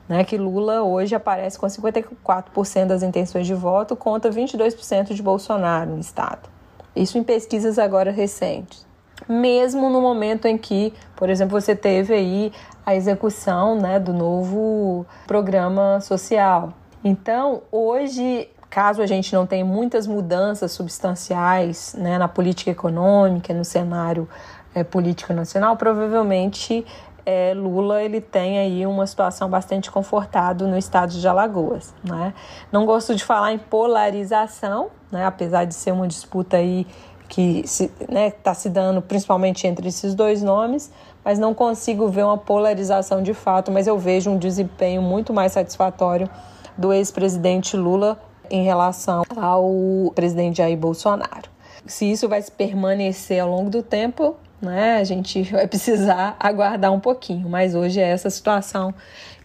[0.08, 5.91] né, que Lula hoje aparece com 54% das intenções de voto contra 22% de Bolsonaro
[5.91, 6.50] no estado.
[6.96, 8.86] Isso em pesquisas agora recentes.
[9.28, 12.52] Mesmo no momento em que, por exemplo, você teve aí
[12.86, 16.72] a execução né, do novo programa social.
[17.04, 23.65] Então, hoje, caso a gente não tenha muitas mudanças substanciais né, na política econômica, no
[23.65, 24.28] cenário
[24.74, 26.86] é, político nacional, provavelmente
[27.30, 31.94] é, Lula ele tem aí uma situação bastante confortável no estado de Alagoas.
[32.02, 32.34] Né?
[32.72, 35.26] Não gosto de falar em polarização, né?
[35.26, 36.88] apesar de ser uma disputa aí
[37.28, 40.90] que está né, tá se dando principalmente entre esses dois nomes,
[41.26, 45.52] mas não consigo ver uma polarização de fato, mas eu vejo um desempenho muito mais
[45.52, 46.30] satisfatório
[46.78, 48.18] do ex-presidente Lula
[48.50, 49.70] em relação ao
[50.16, 51.50] presidente Jair Bolsonaro.
[51.86, 54.98] Se isso vai permanecer ao longo do tempo, né?
[54.98, 58.93] A gente vai precisar aguardar um pouquinho, mas hoje é essa situação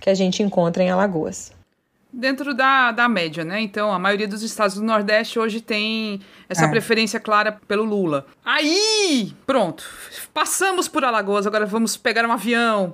[0.00, 1.52] que a gente encontra em Alagoas.
[2.12, 3.60] Dentro da, da média, né?
[3.60, 6.68] Então, a maioria dos estados do Nordeste hoje tem essa é.
[6.68, 8.26] preferência clara pelo Lula.
[8.44, 9.82] Aí, pronto,
[10.34, 12.92] passamos por Alagoas, agora vamos pegar um avião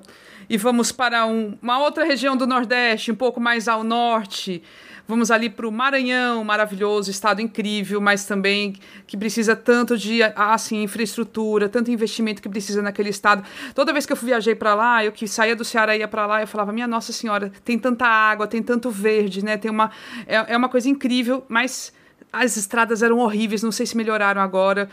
[0.49, 4.63] e vamos para um, uma outra região do Nordeste, um pouco mais ao norte,
[5.11, 8.75] Vamos ali para o Maranhão, maravilhoso, estado incrível, mas também
[9.07, 13.43] que precisa tanto de assim, infraestrutura, tanto investimento que precisa naquele estado.
[13.75, 16.27] Toda vez que eu viajei para lá, eu que saía do Ceará e ia para
[16.27, 19.57] lá, eu falava: Minha Nossa Senhora, tem tanta água, tem tanto verde, né?
[19.57, 19.91] Tem uma,
[20.27, 21.91] é, é uma coisa incrível, mas
[22.31, 24.91] as estradas eram horríveis, não sei se melhoraram agora.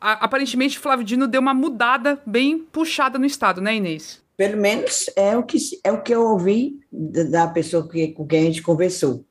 [0.00, 4.22] A, aparentemente, Flávio Dino deu uma mudada bem puxada no estado, né, Inês?
[4.38, 8.40] Pelo menos é o que, é o que eu ouvi da pessoa que, com quem
[8.40, 9.22] a gente conversou.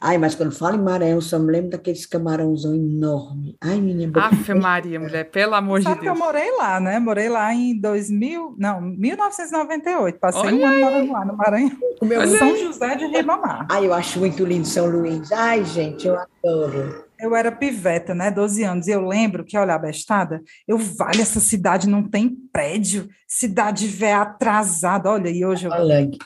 [0.00, 3.56] Ai, mas quando fala em Maranhão, só me lembro daqueles camarãozão enorme.
[3.60, 4.12] Ai, menina.
[4.16, 6.16] Ave Maria, mulher, pelo amor Sabe de Deus.
[6.16, 6.98] que eu morei lá, né?
[6.98, 10.18] Morei lá em 2000, não, 1998.
[10.18, 11.76] Passei Olha um ano morando lá no Maranhão.
[12.00, 13.66] O meu São José de Ribamar.
[13.70, 15.30] Ai, eu acho muito lindo São Luís.
[15.32, 17.09] Ai, gente, eu adoro.
[17.20, 18.30] Eu era piveta, né?
[18.30, 18.86] 12 anos.
[18.86, 24.22] E eu lembro que, olha, bestada, eu vale, essa cidade não tem prédio, cidade velha
[24.22, 25.10] atrasada.
[25.10, 25.72] Olha, e hoje eu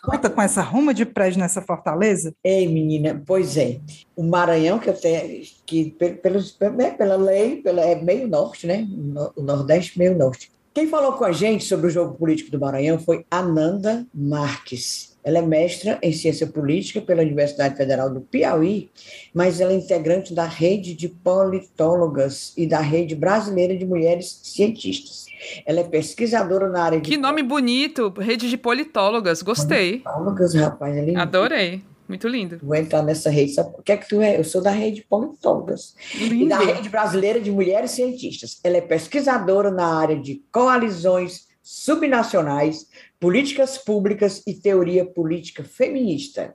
[0.03, 2.33] conta com essa ruma de prédio nessa fortaleza.
[2.45, 3.81] Ei, menina, pois é.
[4.15, 5.91] O Maranhão, que até que
[6.23, 8.87] pelos, né, pela lei, pela, é meio norte, né?
[9.35, 10.53] O Nordeste meio norte.
[10.73, 15.14] Quem falou com a gente sobre o jogo político do Maranhão foi Ananda Marques.
[15.25, 18.91] Ela é mestra em ciência política pela Universidade Federal do Piauí,
[19.33, 25.25] mas ela é integrante da rede de politólogas e da rede brasileira de mulheres cientistas.
[25.65, 27.11] Ela é pesquisadora na área de.
[27.11, 28.13] Que nome bonito!
[28.19, 30.01] Rede de politólogas, gostei.
[30.01, 31.83] Politólogas, rapaz, é Adorei.
[32.07, 32.59] Muito lindo.
[32.63, 33.55] Vou entrar nessa rede.
[33.55, 34.39] Sabe o que é que tu é?
[34.39, 35.95] Eu sou da rede politólogas.
[36.15, 36.45] Lindo.
[36.45, 38.61] E da rede brasileira de mulheres cientistas.
[38.63, 42.87] Ela é pesquisadora na área de coalizões subnacionais,
[43.19, 46.55] políticas públicas e teoria política feminista.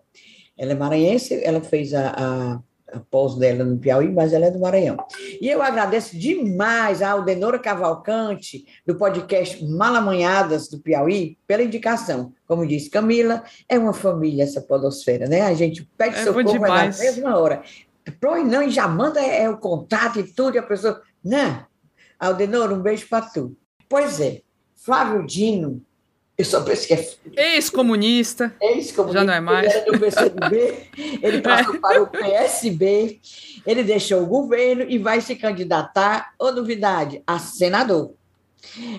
[0.55, 2.59] Ela é maranhense, ela fez a, a,
[2.95, 4.97] a pós dela no Piauí, mas ela é do Maranhão.
[5.41, 12.31] E eu agradeço demais a Aldenora Cavalcante, do podcast Malamanhadas do Piauí, pela indicação.
[12.45, 15.41] Como disse Camila, é uma família essa podosfera, né?
[15.41, 17.63] A gente pede é socorro na mesma hora.
[18.19, 21.01] Pro não, e já manda é, é, o contato e tudo, e a pessoa.
[21.23, 21.65] Não,
[22.19, 23.57] Aldenora, um beijo para tu.
[23.87, 24.41] Pois é,
[24.81, 25.81] Flávio Dino,
[26.37, 27.55] eu só penso que é.
[27.55, 28.55] Ex-comunista.
[28.61, 29.19] Ex-comunista.
[29.19, 29.67] Já não é mais.
[29.67, 30.89] Ele era do PCdoB,
[31.21, 31.79] ele passou é.
[31.79, 33.19] para o PSB,
[33.65, 38.13] ele deixou o governo e vai se candidatar, ô novidade, a senador.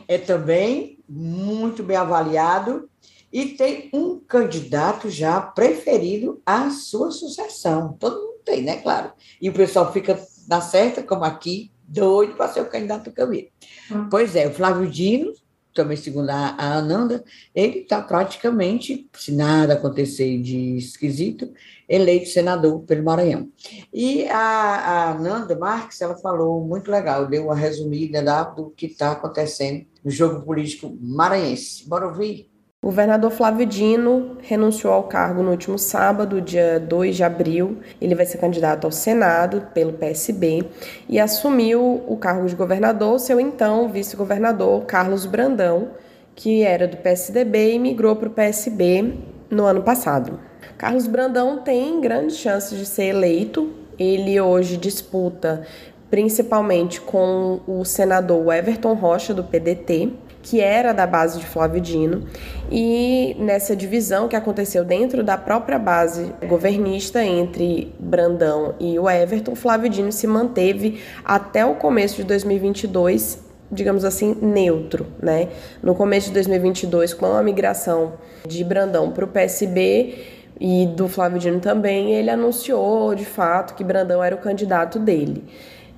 [0.06, 2.88] É também muito bem avaliado
[3.32, 7.96] e tem um candidato já preferido à sua sucessão.
[7.98, 8.76] Todo mundo tem, né?
[8.76, 9.12] Claro.
[9.40, 13.48] E o pessoal fica na certa, como aqui, doido para ser o candidato do Camilo.
[13.90, 14.08] Hum.
[14.10, 15.32] Pois é, o Flávio Dino
[15.74, 21.52] também segundo a, Ananda, ele está praticamente, se nada acontecer de esquisito,
[21.88, 23.48] eleito senador pelo Maranhão.
[23.92, 28.86] E a, a Ananda Marques, ela falou muito legal, deu uma resumida da, do que
[28.86, 31.88] está acontecendo no jogo político maranhense.
[31.88, 32.49] Bora ouvir?
[32.82, 37.76] O governador Flávio Dino renunciou ao cargo no último sábado, dia 2 de abril.
[38.00, 40.64] Ele vai ser candidato ao Senado pelo PSB
[41.06, 45.90] e assumiu o cargo de governador seu então vice-governador Carlos Brandão,
[46.34, 49.12] que era do PSDB e migrou para o PSB
[49.50, 50.40] no ano passado.
[50.78, 53.74] Carlos Brandão tem grandes chances de ser eleito.
[53.98, 55.66] Ele hoje disputa
[56.10, 62.26] principalmente com o senador Everton Rocha, do PDT, que era da base de Flávio Dino,
[62.70, 69.54] e nessa divisão que aconteceu dentro da própria base governista entre Brandão e o Everton,
[69.54, 75.48] Flávio Dino se manteve até o começo de 2022 digamos assim, neutro, né?
[75.80, 80.16] No começo de 2022, com a migração de Brandão para o PSB
[80.58, 85.44] e do Flávio Dino também, ele anunciou de fato que Brandão era o candidato dele.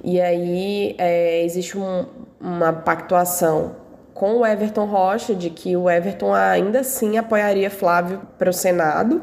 [0.05, 2.05] E aí é, existe um,
[2.41, 3.77] uma pactuação
[4.23, 9.21] com o Everton Rocha de que o Everton ainda assim apoiaria Flávio para o Senado,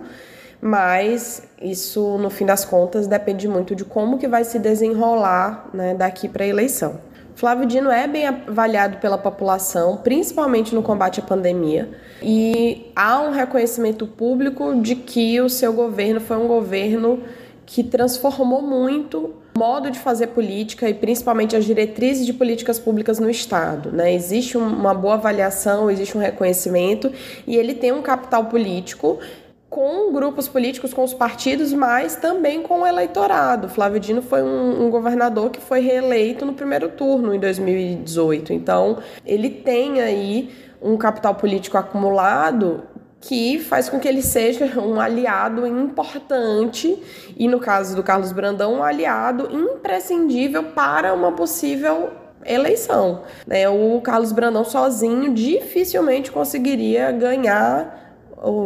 [0.62, 5.94] mas isso no fim das contas depende muito de como que vai se desenrolar né,
[5.94, 7.00] daqui para a eleição.
[7.34, 11.90] Flávio Dino é bem avaliado pela população, principalmente no combate à pandemia,
[12.22, 17.24] e há um reconhecimento público de que o seu governo foi um governo
[17.66, 23.30] que transformou muito modo de fazer política e principalmente as diretrizes de políticas públicas no
[23.30, 23.92] Estado.
[23.92, 24.14] Né?
[24.14, 27.12] Existe uma boa avaliação, existe um reconhecimento
[27.46, 29.20] e ele tem um capital político
[29.70, 33.68] com grupos políticos, com os partidos, mas também com o eleitorado.
[33.68, 38.54] Flávio Dino foi um, um, governador que foi reeleito no primeiro turno em 2018.
[38.54, 40.50] Então, ele tem aí
[40.82, 42.82] um capital político acumulado
[43.22, 47.02] que faz com que ele seja um aliado importante
[47.36, 52.12] e no caso do Carlos Brandão um aliado imprescindível para uma possível
[52.46, 53.24] eleição.
[53.46, 53.68] Né?
[53.68, 58.16] O Carlos Brandão sozinho dificilmente conseguiria ganhar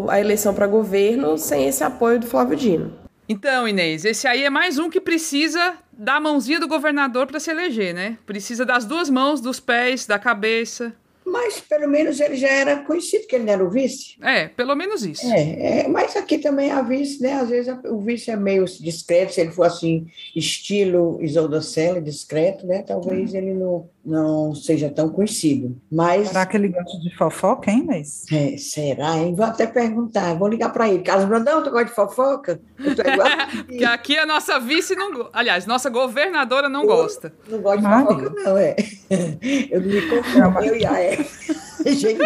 [0.09, 2.93] a eleição para governo sem esse apoio do Flávio Dino.
[3.27, 7.49] Então, Inês, esse aí é mais um que precisa da mãozinha do governador para se
[7.49, 8.17] eleger, né?
[8.25, 10.93] Precisa das duas mãos, dos pés, da cabeça.
[11.25, 14.15] Mas pelo menos ele já era conhecido que ele não era o vice.
[14.21, 15.25] É, pelo menos isso.
[15.25, 17.33] É, é mas aqui também a vice, né?
[17.33, 22.65] Às vezes o vice é meio discreto, se ele for assim, estilo Isolda Sela, discreto,
[22.65, 22.83] né?
[22.83, 25.79] Talvez ele não, não seja tão conhecido.
[25.91, 26.27] Mas.
[26.29, 28.25] Será que ele gosta de fofoca, hein, Inês?
[28.31, 29.33] É, será, hein?
[29.33, 31.03] Vou até perguntar, vou ligar para ele.
[31.03, 32.61] Carlos Brandão, tu gosta de fofoca?
[33.69, 35.29] que aqui a nossa vice não.
[35.31, 37.33] Aliás, nossa governadora não eu, gosta.
[37.47, 38.75] Não gosta de fofoca, não, é.
[39.69, 40.93] Eu me confundo, eu e a.
[41.85, 42.19] Gente,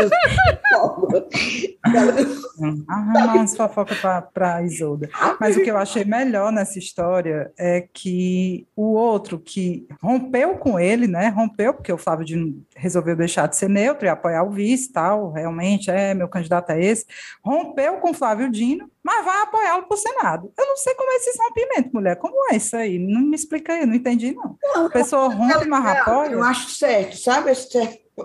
[2.87, 3.97] Arrumar umas fofocas
[4.33, 5.09] para Isolda.
[5.39, 10.79] Mas o que eu achei melhor nessa história é que o outro que rompeu com
[10.79, 11.29] ele, né?
[11.29, 15.31] Rompeu, porque o Flávio Dino resolveu deixar de ser neutro e apoiar o vice tal,
[15.31, 17.05] realmente, é, meu candidato é esse.
[17.43, 20.51] Rompeu com o Flávio Dino, mas vai apoiá-lo para o Senado.
[20.57, 22.15] Eu não sei como é esse rompimento, mulher.
[22.17, 22.99] Como é isso aí?
[22.99, 24.57] Não me explica aí, não entendi, não.
[24.61, 26.31] não a pessoa rompe, mas apoia.
[26.31, 27.51] Eu acho certo, sabe?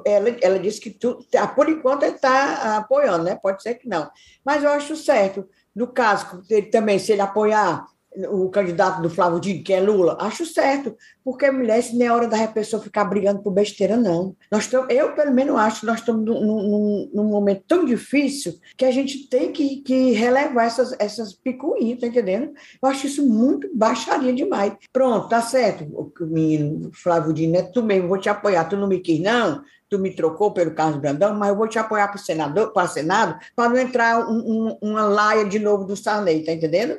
[0.07, 3.39] Ela, ela disse que tu, ah, por enquanto ele está apoiando, né?
[3.43, 4.11] Pode ser que não.
[4.45, 5.49] Mas eu acho certo.
[5.75, 7.87] No caso, ele também, se ele apoiar
[8.29, 10.95] o candidato do Flávio Dino, que é Lula, acho certo,
[11.25, 14.37] porque mulher, isso nem é hora da pessoa ficar brigando por besteira, não.
[14.51, 18.55] Nós estamos, eu, pelo menos, acho que nós estamos num, num, num, momento tão difícil
[18.77, 22.53] que a gente tem que, que relevar essas, essas picuinhas, tá entendendo?
[22.83, 24.75] Eu acho isso muito baixaria demais.
[24.93, 28.89] Pronto, tá certo, o menino Flávio Dino, é tu mesmo, vou te apoiar, tu não
[28.89, 29.63] me quis, não?
[29.89, 32.89] tu me trocou pelo Carlos Brandão, mas eu vou te apoiar para o senador, para
[32.89, 36.99] Senado, para não entrar um, um, uma laia de novo do Sarney, tá entendendo?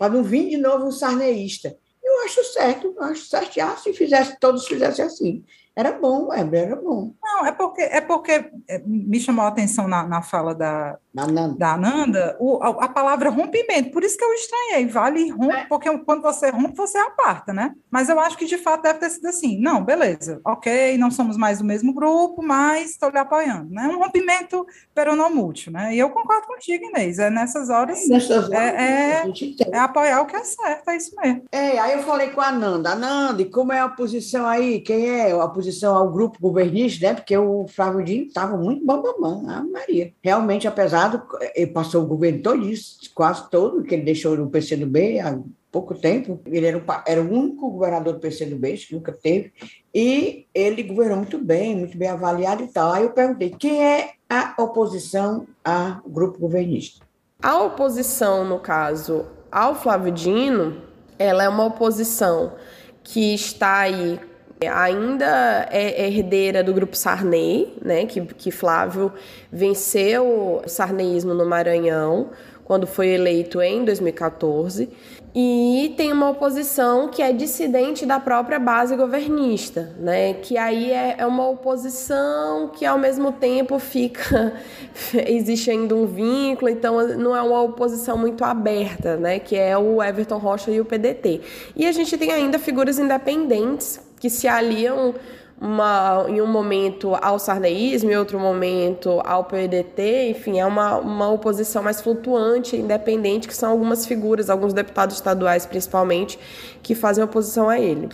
[0.00, 1.76] Para não vir de novo um sarneísta.
[2.02, 3.60] Eu acho certo, eu acho certo.
[3.60, 5.44] Ah, se fizesse, todos fizessem assim.
[5.76, 7.12] Era bom, Weber, era bom.
[7.22, 11.24] Não, é porque, é porque é, me chamou a atenção na, na fala da, da
[11.24, 13.90] Ananda, da Ananda o, a, a, palavra rompimento.
[13.90, 14.86] Por isso que eu estranhei.
[14.86, 15.64] Vale rompe, é.
[15.64, 17.74] porque quando você rompe, você aparta, né?
[17.90, 19.60] Mas eu acho que de fato deve ter sido assim.
[19.60, 23.70] Não, beleza, ok, não somos mais do mesmo grupo, mas estou lhe apoiando.
[23.70, 23.88] Né?
[23.88, 25.94] Um rompimento peronomútil, né?
[25.94, 27.18] E eu concordo contigo, Inês.
[27.18, 28.04] É nessas horas.
[28.04, 29.32] É, nessas horas é, é,
[29.72, 31.42] é, apoiar o que é certo, é isso mesmo.
[31.50, 34.80] É, aí eu falei com a Ananda, Ananda, e como é a posição aí?
[34.80, 37.14] Quem é a oposição ao grupo governista, né?
[37.14, 40.12] Porque o Flávio Dino estava muito bambamã, a Maria.
[40.22, 41.22] Realmente, apesar do.
[41.54, 45.38] Ele passou o governo todo isso, quase todo, que ele deixou no PCdoB há
[45.70, 46.40] pouco tempo.
[46.46, 49.52] Ele era o, era o único governador do PCdoB, que nunca teve.
[49.94, 52.92] E ele governou muito bem, muito bem avaliado e tal.
[52.92, 57.04] Aí eu perguntei: quem é a oposição ao grupo governista?
[57.42, 60.82] A oposição, no caso, ao Flávio Dino,
[61.18, 62.52] ela é uma oposição
[63.02, 64.20] que está aí
[64.68, 69.12] ainda é herdeira do grupo Sarney, né, que, que Flávio
[69.50, 72.30] venceu o sarneísmo no Maranhão
[72.70, 74.88] quando foi eleito em 2014,
[75.34, 80.34] e tem uma oposição que é dissidente da própria base governista, né?
[80.34, 84.52] Que aí é, é uma oposição que ao mesmo tempo fica
[85.26, 89.40] existe ainda um vínculo, então não é uma oposição muito aberta, né?
[89.40, 91.40] Que é o Everton Rocha e o PDT.
[91.74, 95.14] E a gente tem ainda figuras independentes que se aliam
[95.60, 101.28] uma, em um momento ao sarneísmo, em outro momento ao PDT, enfim, é uma, uma
[101.28, 106.38] oposição mais flutuante, independente, que são algumas figuras, alguns deputados estaduais principalmente,
[106.82, 108.08] que fazem oposição a ele.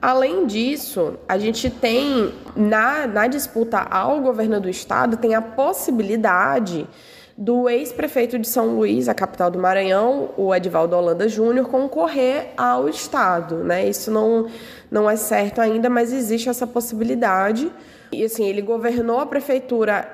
[0.00, 6.88] Além disso, a gente tem na, na disputa ao governo do estado, tem a possibilidade
[7.36, 12.88] do ex-prefeito de São Luís, a capital do Maranhão, o Edivaldo Holanda Júnior, concorrer ao
[12.88, 13.56] Estado.
[13.56, 13.88] Né?
[13.88, 14.46] Isso não,
[14.90, 17.70] não é certo ainda, mas existe essa possibilidade.
[18.12, 20.08] E assim, ele governou a prefeitura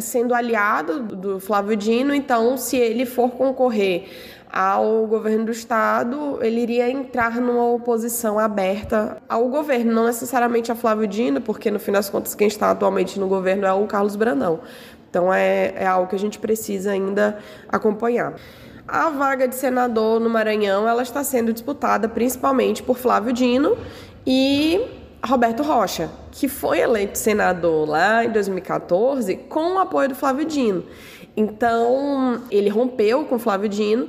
[0.00, 4.08] sendo aliado do Flávio Dino, então se ele for concorrer
[4.50, 10.74] ao governo do estado, ele iria entrar numa oposição aberta ao governo, não necessariamente a
[10.74, 14.16] Flávio Dino, porque no fim das contas quem está atualmente no governo é o Carlos
[14.16, 14.60] Brandão.
[15.10, 17.38] Então é, é algo que a gente precisa ainda
[17.68, 18.34] acompanhar.
[18.86, 23.76] A vaga de senador no Maranhão ela está sendo disputada principalmente por Flávio Dino
[24.26, 24.80] e
[25.24, 30.84] Roberto Rocha, que foi eleito senador lá em 2014 com o apoio do Flávio Dino.
[31.36, 34.08] Então, ele rompeu com Flávio Dino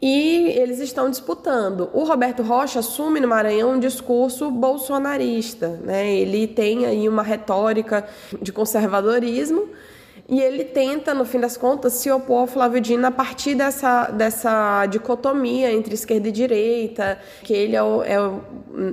[0.00, 1.88] e eles estão disputando.
[1.92, 6.14] O Roberto Rocha assume no Maranhão um discurso bolsonarista, né?
[6.14, 8.06] Ele tem aí uma retórica
[8.42, 9.68] de conservadorismo
[10.28, 14.10] e ele tenta, no fim das contas, se opor ao Flávio Dino a partir dessa,
[14.10, 18.42] dessa dicotomia entre esquerda e direita, que ele é, o, é o,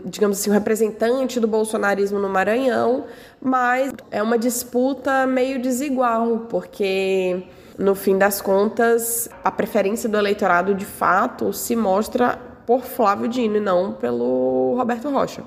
[0.06, 3.06] digamos assim, o representante do bolsonarismo no Maranhão,
[3.42, 7.42] mas é uma disputa meio desigual, porque
[7.80, 13.58] no fim das contas, a preferência do eleitorado de fato se mostra por Flávio Dino
[13.58, 15.44] e não pelo Roberto Rocha.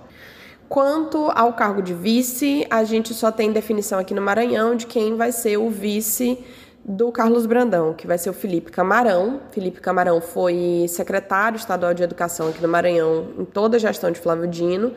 [0.68, 5.16] Quanto ao cargo de vice, a gente só tem definição aqui no Maranhão de quem
[5.16, 6.38] vai ser o vice
[6.84, 9.40] do Carlos Brandão, que vai ser o Felipe Camarão.
[9.50, 14.20] Felipe Camarão foi secretário estadual de Educação aqui no Maranhão em toda a gestão de
[14.20, 14.92] Flávio Dino.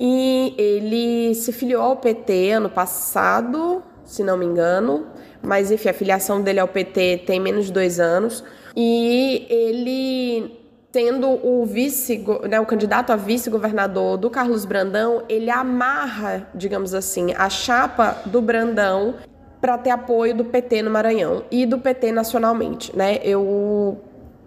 [0.00, 5.06] e ele se filiou ao PT ano passado, se não me engano,
[5.42, 8.44] mas enfim, a filiação dele ao PT tem menos de dois anos,
[8.76, 10.57] e ele
[10.90, 17.34] tendo o vice, né, o candidato a vice-governador do Carlos Brandão, ele amarra, digamos assim,
[17.36, 19.16] a chapa do Brandão
[19.60, 23.18] para ter apoio do PT no Maranhão e do PT nacionalmente, né?
[23.22, 24.00] Eu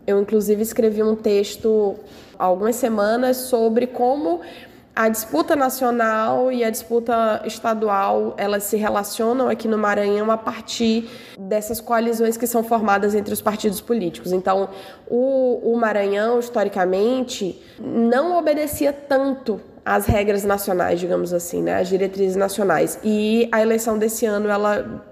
[0.08, 1.96] eu inclusive escrevi um texto
[2.38, 4.42] há algumas semanas sobre como
[4.96, 11.10] a disputa nacional e a disputa estadual elas se relacionam aqui no Maranhão a partir
[11.40, 14.34] dessas coalizões que são formadas entre os partidos políticos.
[14.34, 14.70] Então,
[15.08, 22.36] o, o Maranhão, historicamente, não obedecia tanto às regras nacionais, digamos assim, né, às diretrizes
[22.36, 23.00] nacionais.
[23.02, 25.06] E a eleição desse ano, ela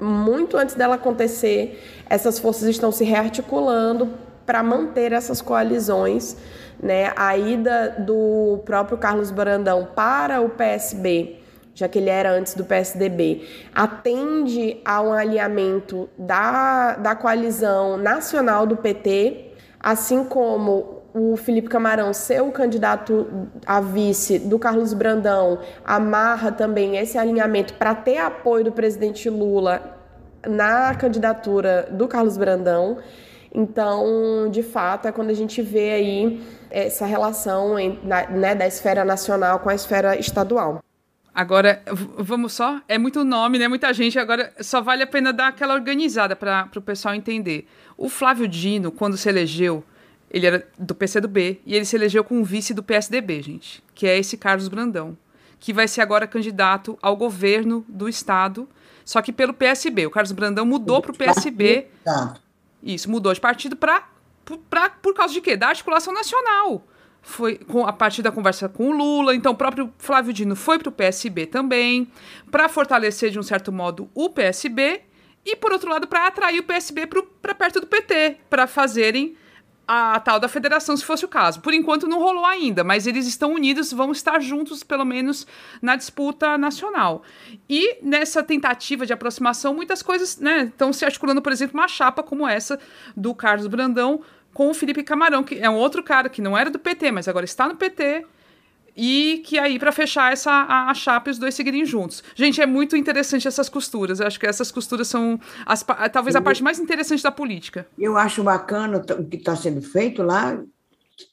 [0.00, 4.10] muito antes dela acontecer, essas forças estão se rearticulando
[4.44, 6.36] para manter essas coalizões
[6.82, 11.40] né, a ida do próprio Carlos Brandão para o PSB,
[11.74, 18.66] já que ele era antes do PSDB, atende a um alinhamento da, da coalizão nacional
[18.66, 25.58] do PT, assim como o Felipe Camarão ser o candidato a vice do Carlos Brandão
[25.84, 29.98] amarra também esse alinhamento para ter apoio do presidente Lula
[30.46, 32.98] na candidatura do Carlos Brandão.
[33.52, 36.40] Então, de fato, é quando a gente vê aí
[36.70, 40.82] essa relação né, da esfera nacional com a esfera estadual.
[41.32, 41.82] Agora,
[42.18, 42.80] vamos só?
[42.88, 43.68] É muito nome, né?
[43.68, 44.18] Muita gente.
[44.18, 47.66] Agora, só vale a pena dar aquela organizada para o pessoal entender.
[47.96, 49.84] O Flávio Dino, quando se elegeu,
[50.30, 54.06] ele era do PCdoB e ele se elegeu com um vice do PSDB, gente, que
[54.06, 55.16] é esse Carlos Brandão,
[55.58, 58.68] que vai ser agora candidato ao governo do estado,
[59.04, 60.06] só que pelo PSB.
[60.06, 61.88] O Carlos Brandão mudou para o PSB.
[62.82, 64.09] Isso, mudou de partido para
[64.58, 65.56] pra, por causa de quê?
[65.56, 66.86] Da articulação nacional.
[67.22, 70.78] Foi com, a partir da conversa com o Lula, então o próprio Flávio Dino foi
[70.78, 72.10] para o PSB também,
[72.50, 75.02] para fortalecer de um certo modo o PSB,
[75.44, 77.06] e por outro lado, para atrair o PSB
[77.40, 79.36] para perto do PT, para fazerem
[79.92, 81.60] a tal da federação, se fosse o caso.
[81.60, 85.48] Por enquanto não rolou ainda, mas eles estão unidos, vão estar juntos, pelo menos,
[85.82, 87.24] na disputa nacional.
[87.68, 92.22] E nessa tentativa de aproximação, muitas coisas né, estão se articulando, por exemplo, uma chapa
[92.22, 92.78] como essa
[93.16, 94.22] do Carlos Brandão
[94.52, 97.28] com o Felipe Camarão, que é um outro cara que não era do PT, mas
[97.28, 98.24] agora está no PT
[98.96, 102.22] e que aí para fechar essa a, a, chapa e os dois seguirem juntos.
[102.34, 104.20] Gente, é muito interessante essas costuras.
[104.20, 107.86] Eu acho que essas costuras são as, talvez a parte mais interessante da política.
[107.98, 110.62] Eu acho bacana o que está sendo feito lá,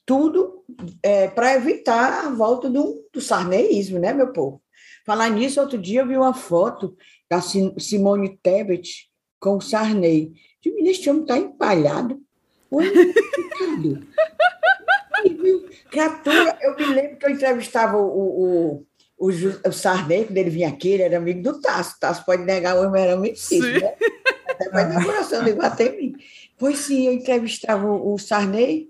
[0.06, 0.64] tudo
[1.02, 4.62] é, para evitar a volta do, do sarneísmo, né, meu povo?
[5.04, 6.96] Falar nisso, outro dia eu vi uma foto
[7.30, 9.08] da Simone Tebet
[9.40, 10.32] com o Sarney.
[10.64, 12.20] Este homem está empalhado.
[12.70, 12.92] Oi,
[15.90, 18.86] Criatura, eu me lembro que eu entrevistava o, o,
[19.18, 21.98] o, o Sarney, quando ele vinha aqui, ele era amigo do Tasso.
[21.98, 23.94] Tasso pode negar, o homem era homicídio, né?
[24.48, 26.16] Até mais no coração de em mim.
[26.58, 28.88] Pois sim, eu entrevistava o, o Sarney,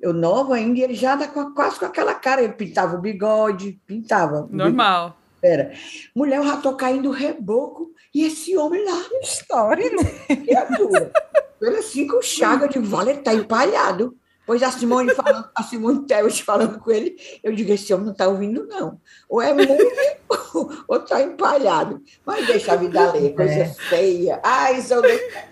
[0.00, 2.42] eu novo ainda, e ele já anda com, quase com aquela cara.
[2.42, 4.48] Ele pintava o bigode, pintava.
[4.50, 5.16] Normal.
[5.42, 5.72] Era.
[6.14, 9.02] Mulher, eu já tô caindo reboco, e esse homem lá.
[9.22, 10.36] História, né?
[10.36, 11.12] Criatura.
[11.60, 14.16] Ele assim com chaga de vale, ele tá empalhado.
[14.44, 18.12] Pois a Simone falando, a Simone Tebet falando com ele, eu digo, esse homem não
[18.12, 19.00] está ouvindo, não.
[19.28, 22.02] Ou é músico, ou está empalhado.
[22.26, 23.68] Mas deixa a vida ler, coisa é.
[23.68, 24.40] feia.
[24.42, 25.02] Ai, se eu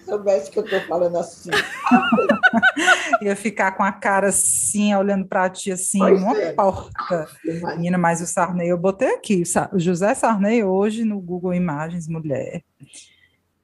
[0.05, 1.51] soubesse que eu estou falando assim.
[3.22, 6.53] Ia ficar com a cara assim, olhando para ti assim, pois uma é.
[6.53, 7.28] porta.
[7.45, 12.62] Menina, mas o Sarney, eu botei aqui, o José Sarney hoje no Google Imagens, mulher.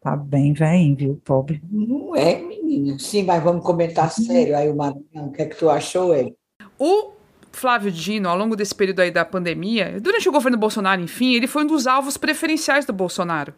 [0.07, 1.61] Tá bem velho, viu, pobre?
[1.69, 2.97] Não é, menina.
[2.97, 5.27] Sim, mas vamos comentar sério aí o Maranhão.
[5.27, 6.33] O que é que tu achou, ele?
[6.79, 7.11] O
[7.51, 11.49] Flávio Dino, ao longo desse período aí da pandemia, durante o governo Bolsonaro, enfim, ele
[11.49, 13.53] foi um dos alvos preferenciais do Bolsonaro.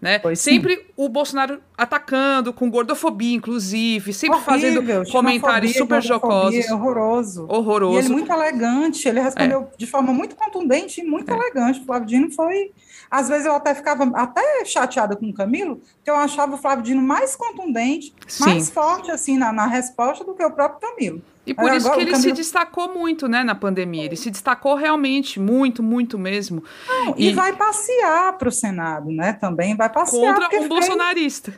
[0.00, 0.20] Né?
[0.34, 6.68] Sempre o Bolsonaro atacando, com gordofobia, inclusive, sempre Horrível, fazendo comentários super jocosos.
[6.68, 7.46] Horroroso.
[7.48, 7.94] Horroroso.
[7.94, 9.76] E ele muito elegante, ele respondeu é.
[9.78, 11.36] de forma muito contundente e muito é.
[11.36, 11.78] elegante.
[11.78, 12.72] O Flávio Dino foi
[13.12, 16.82] às vezes eu até ficava até chateada com o Camilo, porque eu achava o Flávio
[16.82, 18.44] Dino mais contundente, Sim.
[18.44, 21.22] mais forte assim na, na, resposta do que o próprio Camilo.
[21.46, 22.30] E por isso que ele Camilo...
[22.30, 24.04] se destacou muito, né, na pandemia.
[24.04, 26.64] Ele se destacou realmente, muito, muito mesmo.
[26.88, 27.28] Não, e...
[27.28, 27.32] e...
[27.34, 29.34] vai passear para o Senado, né?
[29.34, 30.34] Também vai passear.
[30.34, 31.52] Contra um bolsonarista.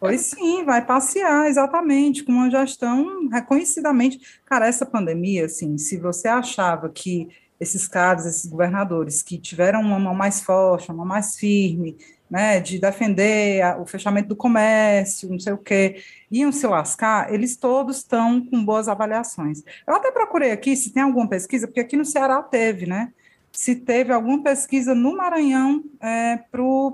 [0.00, 4.20] Pois sim, vai passear, exatamente, com uma gestão reconhecidamente.
[4.46, 7.28] Cara, essa pandemia, assim, se você achava que
[7.60, 11.96] esses caras, esses governadores que tiveram uma mão mais forte, uma mão mais firme,
[12.30, 17.32] né, de defender a, o fechamento do comércio, não sei o quê, iam se lascar,
[17.32, 19.62] eles todos estão com boas avaliações.
[19.86, 23.12] Eu até procurei aqui se tem alguma pesquisa, porque aqui no Ceará teve, né?
[23.52, 26.38] se teve alguma pesquisa no Maranhão é,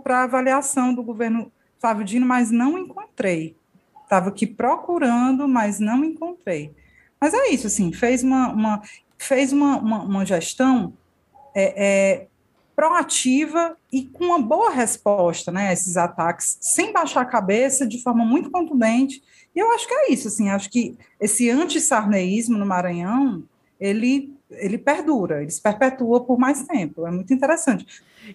[0.03, 3.57] para avaliação do governo Flávio Dino, mas não encontrei.
[4.03, 6.75] Estava aqui procurando, mas não encontrei.
[7.21, 8.83] Mas é isso, assim, fez uma, uma
[9.27, 10.93] fez uma, uma, uma gestão
[11.55, 12.27] é, é,
[12.75, 18.03] proativa e com uma boa resposta, né, a esses ataques, sem baixar a cabeça, de
[18.03, 19.23] forma muito contundente.
[19.55, 23.43] E eu acho que é isso, assim, acho que esse anti-sarneísmo no Maranhão,
[23.79, 27.07] ele ele perdura, ele se perpetua por mais tempo.
[27.07, 27.87] É muito interessante.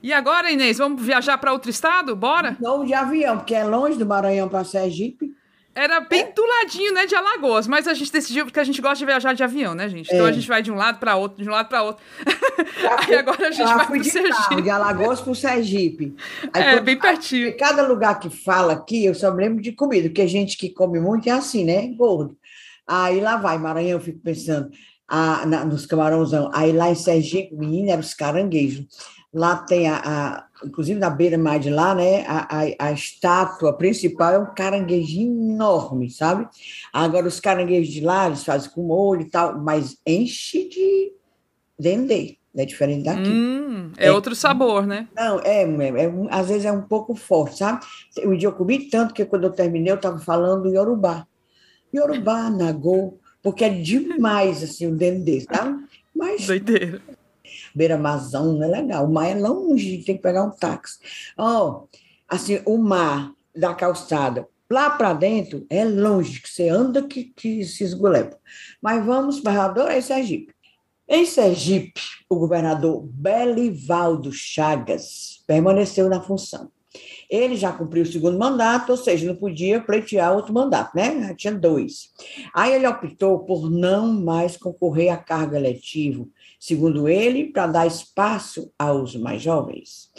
[0.04, 2.16] E agora, Inês, vamos viajar para outro estado?
[2.16, 2.58] Bora?
[2.60, 5.34] Não de avião, porque é longe do Maranhão para Sergipe.
[5.80, 6.32] Era bem é.
[6.34, 9.34] do ladinho, né, de Alagoas, mas a gente decidiu porque a gente gosta de viajar
[9.34, 10.14] de avião, né, gente?
[10.14, 10.30] Então é.
[10.30, 12.04] a gente vai de um lado para outro, de um lado para outro.
[13.08, 14.30] Aí agora a gente vai para Sergipe.
[14.30, 16.16] Carro, de Alagoas para Sergipe.
[16.52, 17.56] Aí, é, bem pertinho.
[17.58, 20.70] Cada lugar que fala aqui, eu só me lembro de comida, porque a gente que
[20.70, 22.38] come muito é assim, né, gordo.
[22.86, 24.70] Aí lá vai, Maranhão, eu fico pensando,
[25.08, 26.52] a, na, nos camarãozão.
[26.54, 28.86] Aí lá em Sergipe, menina, eram os caranguejos.
[29.34, 34.34] Lá tem a, a inclusive na beira-mar de lá, né, a, a, a, estátua principal
[34.34, 36.48] é um caranguejinho enorme, sabe?
[36.92, 41.14] Agora, os caranguejos de lá, eles fazem com molho e tal, mas enche de
[41.80, 43.30] dendê, é diferente daqui.
[43.30, 45.08] Hum, é, é, outro sabor, né?
[45.16, 47.86] Não, é, é, é, às vezes é um pouco forte, sabe?
[48.24, 51.26] Um dia eu comi tanto que quando eu terminei eu estava falando Yorubá.
[51.94, 55.78] Yorubá, Nagô, porque é demais, assim, o dendê, tá?
[56.14, 56.46] Mas...
[56.46, 57.02] Doideira.
[57.80, 59.06] Beira-marzão não é legal.
[59.06, 61.00] O mar é longe, tem que pegar um táxi.
[61.38, 61.88] Oh,
[62.28, 67.64] assim, o mar da calçada, lá para dentro, é longe, que você anda que, que
[67.64, 68.38] se esgolepa.
[68.82, 70.54] Mas vamos para adorei Sergipe.
[71.08, 76.70] Em Sergipe, o governador Belivaldo Chagas permaneceu na função.
[77.30, 81.28] Ele já cumpriu o segundo mandato, ou seja, não podia pleitear outro mandato, né?
[81.28, 82.10] Já tinha dois.
[82.54, 86.30] Aí ele optou por não mais concorrer à cargo eletivo,
[86.60, 90.10] segundo ele, para dar espaço aos mais jovens.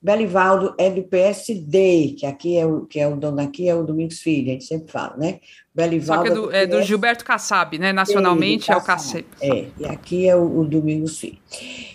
[0.00, 3.82] Belivaldo é do PSD, que aqui é o que é o dono aqui é o
[3.82, 5.40] Domingos Filho, a gente sempre fala, né?
[5.74, 7.92] Belivaldo Só que é do, é do Gilberto Kassab, né?
[7.92, 9.24] Nacionalmente é, o Kassab.
[9.40, 11.38] É, e aqui é o, o Domingos Filho.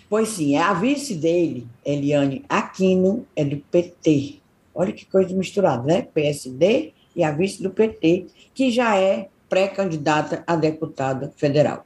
[0.09, 4.39] Pois sim, a vice dele, Eliane Aquino, é do PT.
[4.73, 6.01] Olha que coisa misturada, né?
[6.13, 11.85] PSD e a vice do PT, que já é pré-candidata a deputada federal.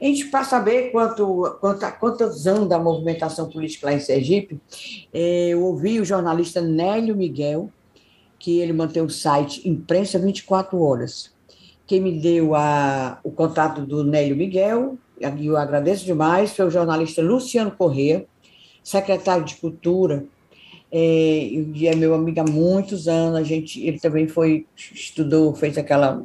[0.00, 4.60] A gente, para saber quanto, quanto, quantos anos da movimentação política lá em Sergipe,
[5.12, 7.70] eh, eu ouvi o jornalista Nélio Miguel,
[8.38, 11.32] que ele mantém o site Imprensa 24 Horas.
[11.86, 16.70] Quem me deu a, o contato do Nélio Miguel, e eu agradeço demais, foi o
[16.70, 18.24] jornalista Luciano Corrêa,
[18.84, 20.24] secretário de Cultura
[20.90, 23.38] é, e é meu amigo há muitos anos.
[23.38, 26.24] A gente, ele também foi, estudou, fez aquela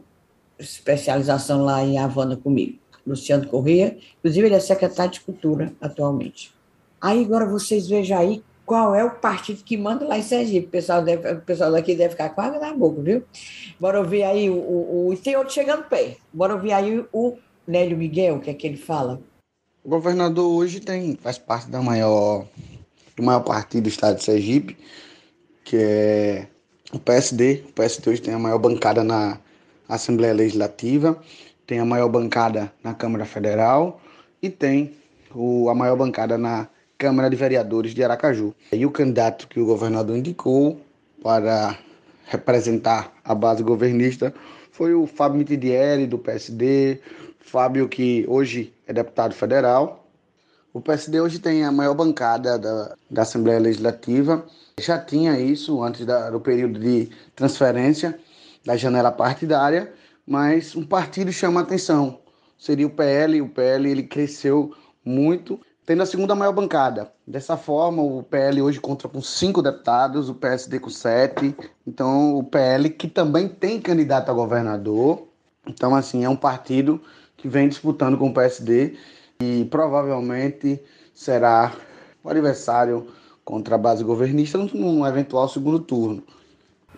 [0.57, 2.79] especialização lá em Havana comigo.
[3.05, 6.53] Luciano Corrêa, inclusive ele é secretário de Cultura atualmente.
[7.01, 10.67] Aí agora vocês vejam aí qual é o partido que manda lá em Sergipe.
[10.67, 13.23] O pessoal, deve, o pessoal daqui deve ficar água na boca, viu?
[13.79, 15.13] Bora ouvir aí o, o, o.
[15.13, 16.21] E tem outro chegando perto.
[16.31, 17.37] Bora ouvir aí o
[17.67, 19.19] Nélio Miguel, o que é que ele fala.
[19.83, 22.45] O governador hoje tem, faz parte da maior
[23.15, 24.77] do maior partido do estado de Sergipe,
[25.63, 26.47] que é
[26.91, 27.63] o PSD.
[27.67, 29.39] O PSD hoje tem a maior bancada na
[29.87, 31.21] Assembleia Legislativa,
[31.65, 34.01] tem a maior bancada na Câmara Federal
[34.41, 34.93] e tem
[35.33, 38.53] o, a maior bancada na Câmara de Vereadores de Aracaju.
[38.71, 40.79] E o candidato que o governador indicou
[41.21, 41.77] para
[42.25, 44.33] representar a base governista
[44.71, 46.99] foi o Fábio Mitidieri, do PSD,
[47.39, 50.03] Fábio que hoje é deputado federal,
[50.73, 54.43] o PSD hoje tem a maior bancada da, da Assembleia Legislativa.
[54.79, 58.19] Já tinha isso antes da, do período de transferência
[58.65, 59.93] da janela partidária,
[60.25, 62.19] mas um partido chama a atenção.
[62.57, 63.41] Seria o PL.
[63.41, 67.11] O PL ele cresceu muito, tendo a segunda maior bancada.
[67.27, 71.55] Dessa forma, o PL hoje conta com cinco deputados, o PSD com sete.
[71.85, 75.27] Então, o PL que também tem candidato a governador.
[75.67, 77.01] Então, assim, é um partido
[77.35, 78.97] que vem disputando com o PSD
[79.41, 80.81] e provavelmente
[81.13, 81.73] será
[82.23, 83.07] o adversário
[83.43, 86.23] contra a base governista num eventual segundo turno.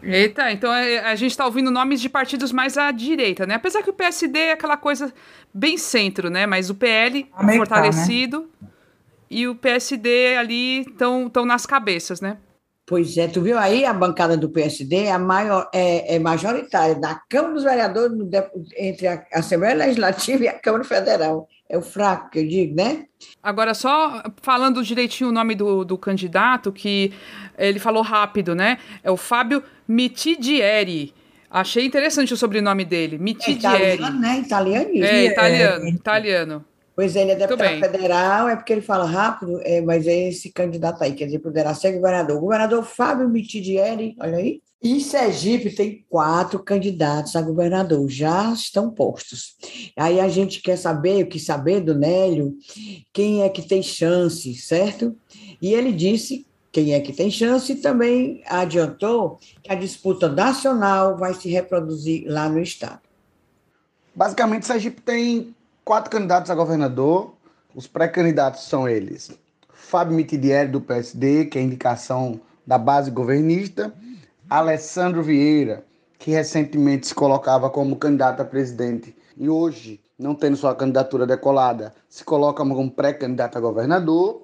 [0.05, 3.55] Eita, então é, a gente está ouvindo nomes de partidos mais à direita, né?
[3.55, 5.13] Apesar que o PSD é aquela coisa
[5.53, 6.45] bem centro, né?
[6.45, 7.57] Mas o PL Americano, né?
[7.57, 8.69] fortalecido né?
[9.29, 12.37] e o PSD ali estão nas cabeças, né?
[12.87, 17.19] Pois é, tu viu aí a bancada do PSD é, maior, é, é majoritária na
[17.27, 18.15] Câmara dos Vereadores
[18.77, 21.47] entre a Assembleia Legislativa e a Câmara Federal.
[21.67, 23.05] É o fraco que eu digo, né?
[23.41, 27.11] Agora, só falando direitinho o nome do, do candidato, que
[27.57, 28.77] ele falou rápido, né?
[29.03, 31.13] É o Fábio Mitidieri.
[31.49, 33.83] Achei interessante o sobrenome dele, Mitidieri.
[33.83, 34.39] É italiano, né?
[34.39, 34.89] Italiano.
[34.93, 35.89] É, italiano, é.
[35.89, 36.65] italiano.
[36.95, 40.49] Pois é, ele é deputado federal, é porque ele fala rápido, é, mas é esse
[40.51, 42.37] candidato aí, quer dizer, poderá ser governador.
[42.37, 44.61] O governador Fábio Mitidieri, olha aí.
[44.85, 49.55] E Sergipe tem quatro candidatos a governador, já estão postos.
[49.97, 52.55] Aí a gente quer saber, o que saber do Nélio,
[53.11, 55.17] quem é que tem chance, certo?
[55.59, 61.17] E ele disse quem é que tem chance e também adiantou que a disputa nacional
[61.17, 63.01] vai se reproduzir lá no estado.
[64.13, 67.33] Basicamente, Sergipe tem quatro candidatos a governador.
[67.73, 69.31] Os pré-candidatos são eles:
[69.67, 73.91] Fábio Mitidieri, do PSD, que é indicação da base governista,
[74.49, 75.83] Alessandro Vieira,
[76.19, 81.93] que recentemente se colocava como candidato a presidente e hoje, não tendo sua candidatura decolada,
[82.07, 84.43] se coloca como pré-candidato a governador.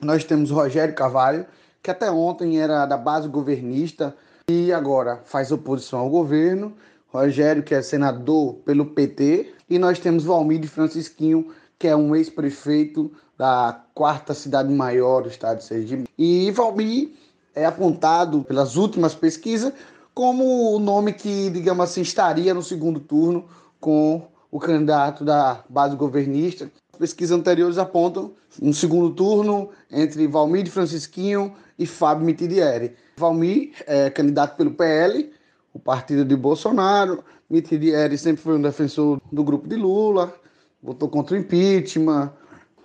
[0.00, 1.46] Nós temos Rogério Carvalho,
[1.82, 4.14] que até ontem era da base governista
[4.50, 6.74] e agora faz oposição ao governo.
[7.08, 12.14] Rogério, que é senador pelo PT, e nós temos Valmir de Francisquinho, que é um
[12.14, 16.08] ex-prefeito da quarta cidade maior do estado de Sergipe.
[16.18, 17.12] E Valmir
[17.54, 19.72] é apontado pelas últimas pesquisas
[20.18, 23.44] como o nome que, digamos assim, estaria no segundo turno
[23.78, 26.68] com o candidato da base governista.
[26.98, 32.96] Pesquisas anteriores apontam um segundo turno entre Valmir de Francisquinho e Fábio Mitidieri.
[33.16, 35.30] Valmir é candidato pelo PL,
[35.72, 37.22] o partido de Bolsonaro.
[37.48, 40.34] Mitidieri sempre foi um defensor do grupo de Lula,
[40.82, 42.32] votou contra o impeachment.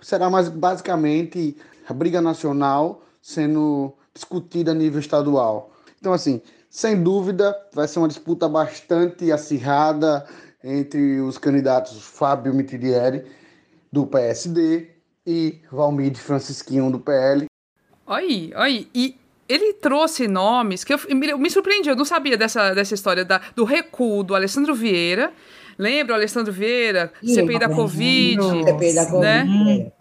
[0.00, 1.56] Será mais basicamente
[1.88, 5.72] a briga nacional sendo discutida a nível estadual.
[5.98, 6.40] Então, assim,
[6.70, 10.26] sem dúvida, vai ser uma disputa bastante acirrada
[10.62, 13.24] entre os candidatos Fábio Mitidieri,
[13.92, 14.94] do PSD,
[15.26, 17.46] e Valmir de Francisquinho, do PL.
[18.06, 18.88] Oi, oi.
[18.94, 19.16] E
[19.48, 23.40] ele trouxe nomes que eu, me, me surpreendi, eu não sabia dessa, dessa história da,
[23.54, 25.32] do recuo do Alessandro Vieira.
[25.78, 27.12] Lembra o Alessandro Vieira?
[27.22, 28.42] CPI da Covid.
[28.64, 29.20] CPI da Covid.
[29.20, 29.92] Né?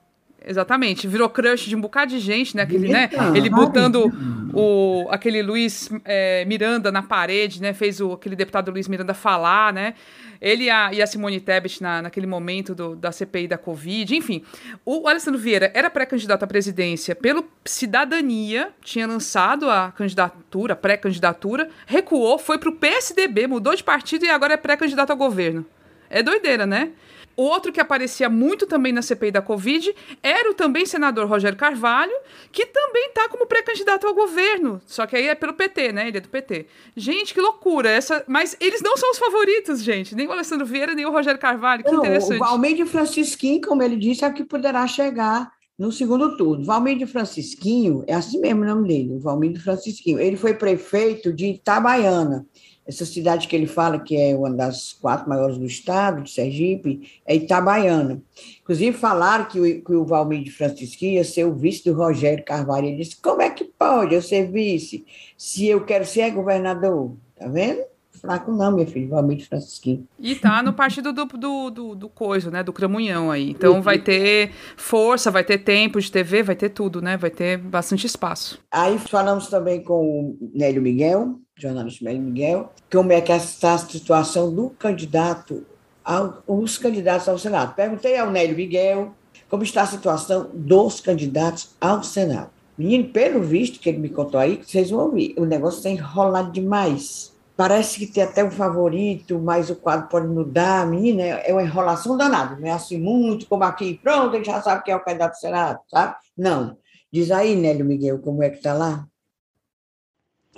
[0.45, 2.63] Exatamente, virou crush de um bocado de gente, né?
[2.63, 3.09] Aquele, né?
[3.33, 4.11] Ele botando
[4.53, 7.73] o, aquele Luiz é, Miranda na parede, né?
[7.73, 9.93] Fez o, aquele deputado Luiz Miranda falar, né?
[10.41, 14.13] Ele e a, e a Simone Tebet na, naquele momento do, da CPI da Covid,
[14.13, 14.43] enfim.
[14.85, 22.37] O Alessandro Vieira era pré-candidato à presidência pelo Cidadania, tinha lançado a candidatura, pré-candidatura, recuou,
[22.37, 25.65] foi para o PSDB, mudou de partido e agora é pré-candidato ao governo.
[26.09, 26.91] É doideira, né?
[27.35, 32.13] Outro que aparecia muito também na CPI da Covid era o também senador Rogério Carvalho,
[32.51, 34.81] que também está como pré-candidato ao governo.
[34.85, 36.07] Só que aí é pelo PT, né?
[36.07, 36.67] Ele é do PT.
[36.95, 37.89] Gente, que loucura.
[37.89, 38.23] Essa...
[38.27, 40.15] Mas eles não são os favoritos, gente.
[40.15, 41.83] Nem o Alessandro Vieira, nem o Rogério Carvalho.
[41.83, 42.41] Que não, interessante.
[42.41, 46.63] O Valmir Francisquinho, como ele disse, é o que poderá chegar no segundo turno.
[46.63, 50.19] Valmir Francisquinho, é assim mesmo o nome dele, o Valmir Francisquinho.
[50.19, 52.45] Ele foi prefeito de Itabaiana.
[52.85, 57.21] Essa cidade que ele fala que é uma das quatro maiores do estado, de Sergipe,
[57.25, 58.21] é Itabaiana.
[58.61, 62.43] Inclusive, falaram que o, que o Valmir de Francisquinho ia ser o vice do Rogério
[62.43, 62.87] Carvalho.
[62.87, 65.05] Ele disse: como é que pode eu ser vice
[65.37, 67.15] se eu quero ser governador?
[67.37, 67.83] Tá vendo?
[68.23, 70.07] fraco não, meu filho, Valmir de Francisquinho.
[70.17, 73.49] E tá no partido do, do, do, do coiso, né, do Cramunhão aí.
[73.49, 77.57] Então vai ter força, vai ter tempo de TV, vai ter tudo, né, vai ter
[77.57, 78.59] bastante espaço.
[78.71, 84.53] Aí falamos também com o Nélio Miguel, jornalista Miguel, como é que está a situação
[84.53, 85.65] do candidato,
[86.03, 87.75] ao, os candidatos ao Senado.
[87.75, 89.13] Perguntei ao Nélio Miguel
[89.49, 92.49] como está a situação dos candidatos ao Senado.
[92.77, 96.51] Menino, pelo visto que ele me contou aí, vocês vão ouvir, o negócio está enrolado
[96.51, 100.87] demais parece que tem até um favorito, mas o quadro pode mudar.
[100.87, 104.83] Menina, é uma enrolação danada, não é assim muito como aqui, pronto, gente já sabe
[104.83, 106.15] quem é o candidato do Senado, sabe?
[106.37, 106.77] Não.
[107.11, 109.07] Diz aí, Nélio Miguel, como é que está lá?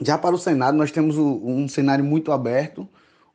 [0.01, 2.87] Já para o Senado, nós temos um cenário muito aberto,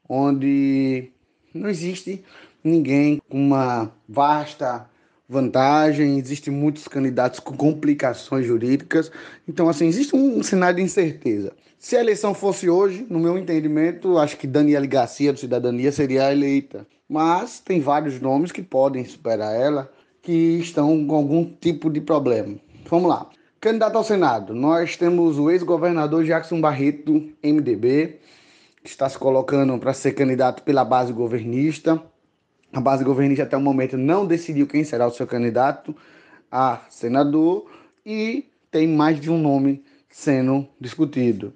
[0.09, 1.11] onde
[1.55, 2.23] não existe
[2.63, 4.89] ninguém com uma vasta
[5.29, 9.11] vantagem, existem muitos candidatos com complicações jurídicas.
[9.49, 11.53] Então, assim, existe um cenário de incerteza.
[11.79, 16.33] Se a eleição fosse hoje, no meu entendimento, acho que Daniela Garcia, do Cidadania, seria
[16.33, 16.87] eleita.
[17.09, 19.91] Mas tem vários nomes que podem superar ela,
[20.21, 22.57] que estão com algum tipo de problema.
[22.89, 23.31] Vamos lá.
[23.61, 28.19] Candidato ao Senado, nós temos o ex-governador Jackson Barreto, MDB,
[28.83, 32.03] que está se colocando para ser candidato pela base governista.
[32.73, 35.95] A base governista até o momento não decidiu quem será o seu candidato
[36.51, 37.71] a senador
[38.05, 41.53] e tem mais de um nome sendo discutido.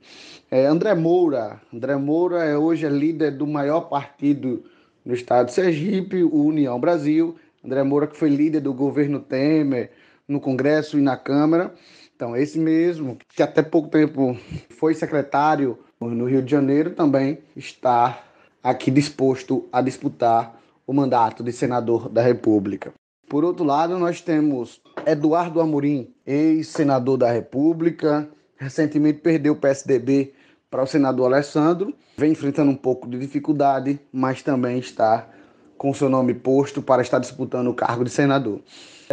[0.50, 4.62] É, André Moura, André Moura é hoje é líder do maior partido
[5.02, 7.34] no estado de Sergipe, o União Brasil.
[7.64, 9.90] André Moura que foi líder do governo Temer
[10.28, 11.74] no Congresso e na Câmara.
[12.14, 14.36] Então, esse mesmo, que até pouco tempo
[14.78, 18.22] foi secretário no Rio de Janeiro, também está
[18.62, 22.92] aqui disposto a disputar o mandato de senador da República.
[23.28, 30.34] Por outro lado, nós temos Eduardo Amorim, ex-senador da República, recentemente perdeu o PSDB
[30.70, 35.28] para o senador Alessandro, vem enfrentando um pouco de dificuldade, mas também está
[35.76, 38.60] com seu nome posto para estar disputando o cargo de senador.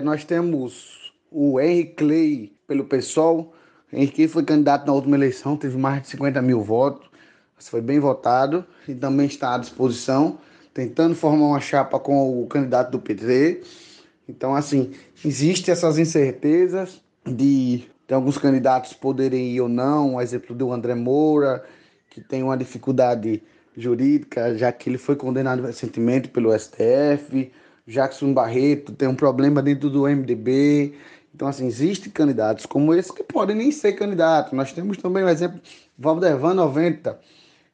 [0.03, 0.90] Nós temos
[1.31, 3.53] o Henry Clay pelo PSOL.
[3.91, 7.09] Henrique foi candidato na última eleição, teve mais de 50 mil votos,
[7.57, 10.39] foi bem votado e também está à disposição,
[10.73, 13.61] tentando formar uma chapa com o candidato do PT.
[14.27, 14.91] Então, assim,
[15.23, 20.95] existem essas incertezas de, de alguns candidatos poderem ir ou não, o exemplo do André
[20.95, 21.63] Moura,
[22.09, 23.43] que tem uma dificuldade
[23.75, 27.51] jurídica, já que ele foi condenado recentemente pelo STF,
[27.87, 30.93] Jackson Barreto tem um problema dentro do MDB.
[31.33, 34.53] Então, assim, existem candidatos como esse que podem nem ser candidatos.
[34.53, 35.59] Nós temos também o exemplo
[35.97, 37.19] Valdevan 90,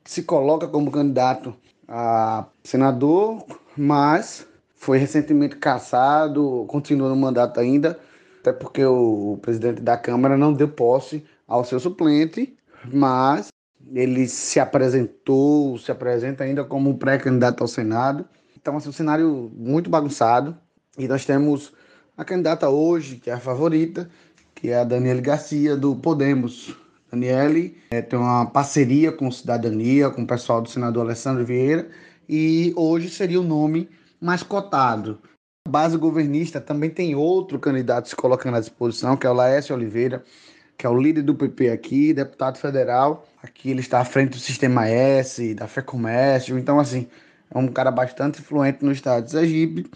[0.03, 1.55] que se coloca como candidato
[1.87, 3.43] a senador,
[3.75, 4.45] mas
[4.75, 7.99] foi recentemente cassado, continua no mandato ainda,
[8.39, 12.55] até porque o presidente da Câmara não deu posse ao seu suplente,
[12.93, 13.47] mas
[13.93, 18.25] ele se apresentou, se apresenta ainda como pré-candidato ao Senado.
[18.55, 20.57] Então, assim, um cenário muito bagunçado.
[20.97, 21.73] E nós temos
[22.18, 24.09] a candidata hoje, que é a favorita,
[24.55, 26.76] que é a Daniele Garcia, do Podemos.
[27.11, 31.88] Daniele é, tem uma parceria com Cidadania, com o pessoal do senador Alessandro Vieira,
[32.28, 33.88] e hoje seria o nome
[34.20, 35.20] mais cotado.
[35.68, 39.76] A base governista também tem outro candidato se colocando à disposição, que é o Laércio
[39.76, 40.24] Oliveira,
[40.78, 43.28] que é o líder do PP aqui, deputado federal.
[43.43, 46.57] Aqui ele está à frente do Sistema S, da FEComércio.
[46.57, 47.07] Então, assim,
[47.53, 49.89] é um cara bastante influente no estado de Sergipe,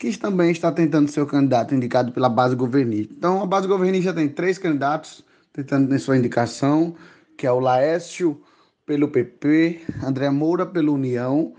[0.00, 3.12] que também está tentando ser o candidato indicado pela base governista.
[3.14, 5.22] Então, a base governista tem três candidatos
[5.52, 6.96] tentando ter sua indicação,
[7.36, 8.40] que é o Laércio
[8.86, 11.52] pelo PP, André Moura pela União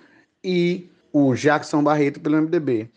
[0.43, 2.89] e o Jackson Barreto pelo MDB.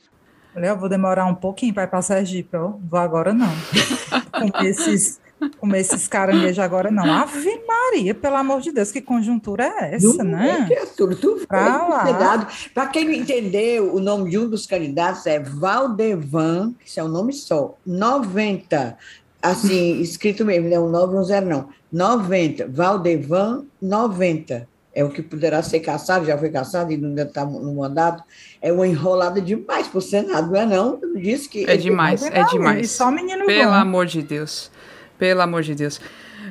[0.57, 2.73] Olha, eu vou demorar um pouquinho para ir para Sergipe, ó.
[2.81, 3.53] Vou agora não.
[4.33, 5.21] Com esses
[5.59, 7.05] comer esses caranguejos agora, não.
[7.05, 10.61] Ave Maria, pelo amor de Deus, que conjuntura é essa, não né?
[10.61, 16.75] É criatura, tu Para quem não entendeu, o nome de um dos candidatos é Valdevan,
[16.85, 18.97] que é um nome só, 90.
[19.43, 21.69] Assim, escrito mesmo, não é um 9 um 0, não.
[21.93, 22.69] 90.
[22.69, 27.75] Valdevan, 90 é o que poderá ser caçado, já foi caçado e não está no
[27.75, 28.23] mandato,
[28.63, 30.99] é uma enrolada demais para o Senado, não é não?
[31.03, 31.69] Eu disse que...
[31.69, 32.91] É demais, é demais.
[32.91, 33.77] Só menino Pelo bom.
[33.77, 34.71] amor de Deus.
[35.25, 35.99] Pelo amor de Deus.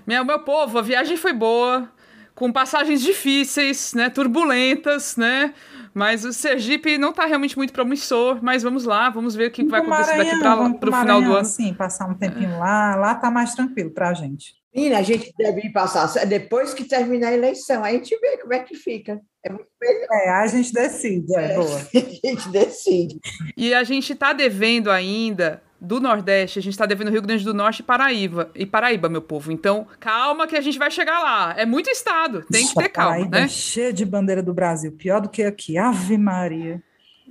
[0.07, 1.88] Meu, meu povo, a viagem foi boa,
[2.34, 4.09] com passagens difíceis, né?
[4.09, 5.53] Turbulentas, né?
[5.93, 9.63] Mas o Sergipe não está realmente muito promissor, mas vamos lá, vamos ver o que
[9.63, 11.45] vai acontecer daqui para o final do ano.
[11.45, 12.57] Sim, passar um tempinho é.
[12.57, 14.55] lá, lá tá mais tranquilo para a gente.
[14.76, 18.39] Menina, a gente deve ir passar depois que terminar a eleição, aí a gente vê
[18.39, 19.21] como é que fica.
[19.43, 20.07] É muito melhor.
[20.09, 21.78] É, a gente decide, é, é boa.
[21.93, 23.19] a gente decide.
[23.55, 27.53] E a gente está devendo ainda do Nordeste, a gente está devendo Rio Grande do
[27.53, 28.49] Norte e Paraíba.
[28.55, 29.51] E Paraíba, meu povo.
[29.51, 31.53] Então, calma que a gente vai chegar lá.
[31.57, 33.43] É muito estado, tem que ter calma, Paraíba né?
[33.43, 35.77] É cheia de bandeira do Brasil, pior do que aqui.
[35.77, 36.81] Ave Maria.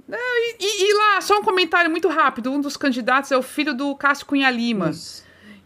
[0.06, 2.52] e, e, e, lá, só um comentário muito rápido.
[2.52, 4.90] Um dos candidatos é o filho do Cássio Cunha Lima.
[4.90, 5.24] Isso.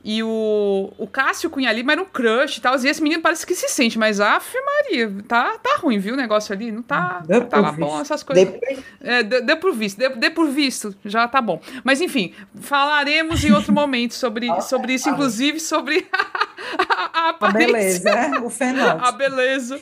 [0.09, 2.76] E o, o Cássio Cunha Lima era um crush e tal.
[2.76, 6.14] E esse menino parece que se sente, mas a Maria, tá, tá ruim, viu?
[6.14, 6.70] O negócio ali.
[6.70, 8.46] Não tá, tá lá bom, essas coisas.
[8.46, 11.61] Dê, é, por visto, dê, por visto, já tá bom.
[11.82, 18.09] Mas enfim, falaremos em outro momento sobre, sobre isso, inclusive sobre a, a, a beleza,
[18.09, 18.38] é?
[18.38, 19.04] o fenótipo.
[19.04, 19.80] A beleza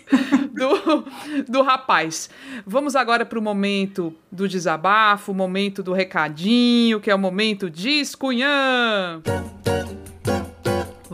[0.52, 1.04] do,
[1.46, 2.30] do rapaz.
[2.66, 7.68] Vamos agora para o momento do desabafo, o momento do recadinho, que é o momento
[7.68, 9.20] de escunhã.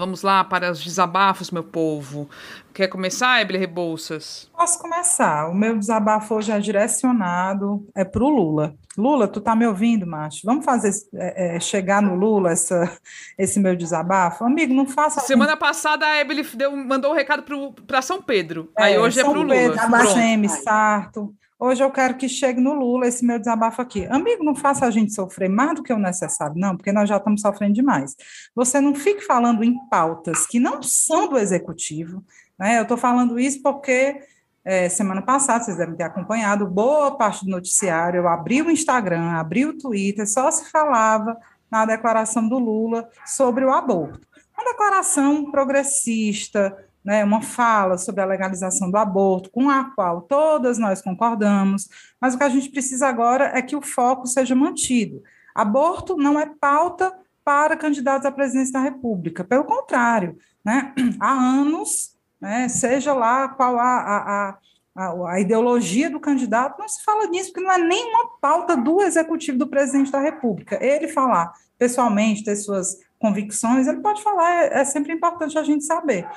[0.01, 2.27] Vamos lá para os desabafos, meu povo.
[2.73, 4.49] Quer começar, Eble Rebouças?
[4.57, 5.49] Posso começar.
[5.49, 8.75] O meu desabafo hoje é direcionado é para o Lula.
[8.97, 10.41] Lula, tu tá me ouvindo, macho?
[10.45, 12.91] Vamos fazer é, é, chegar no Lula essa,
[13.37, 14.43] esse meu desabafo?
[14.45, 15.21] Amigo, não faça.
[15.21, 15.61] Semana assim.
[15.61, 16.47] passada a Ebele
[16.87, 17.45] mandou um recado
[17.87, 18.73] para São Pedro.
[18.79, 19.55] É, Aí hoje é São é para o Lula.
[19.55, 21.35] Pedro, Abageme, Sarto.
[21.63, 24.07] Hoje eu quero que chegue no Lula esse meu desabafo aqui.
[24.07, 27.19] Amigo, não faça a gente sofrer mais do que o necessário, não, porque nós já
[27.19, 28.17] estamos sofrendo demais.
[28.55, 32.25] Você não fique falando em pautas que não são do executivo.
[32.59, 32.79] Né?
[32.79, 34.23] Eu estou falando isso porque
[34.65, 39.33] é, semana passada, vocês devem ter acompanhado, boa parte do noticiário, eu abri o Instagram,
[39.33, 41.37] abri o Twitter, só se falava
[41.71, 44.27] na declaração do Lula sobre o aborto.
[44.57, 46.75] Uma declaração progressista,
[47.05, 51.89] né, uma fala sobre a legalização do aborto, com a qual todas nós concordamos,
[52.21, 55.23] mas o que a gente precisa agora é que o foco seja mantido.
[55.55, 57.13] Aborto não é pauta
[57.45, 63.79] para candidatos à presidência da República, pelo contrário, né, há anos, né, seja lá qual
[63.79, 64.59] a, a,
[64.95, 69.01] a, a, ideologia do candidato, não se fala nisso, porque não é nenhuma pauta do
[69.01, 70.79] executivo do presidente da República.
[70.85, 75.83] Ele falar pessoalmente, ter suas convicções, ele pode falar, é, é sempre importante a gente
[75.85, 76.29] saber,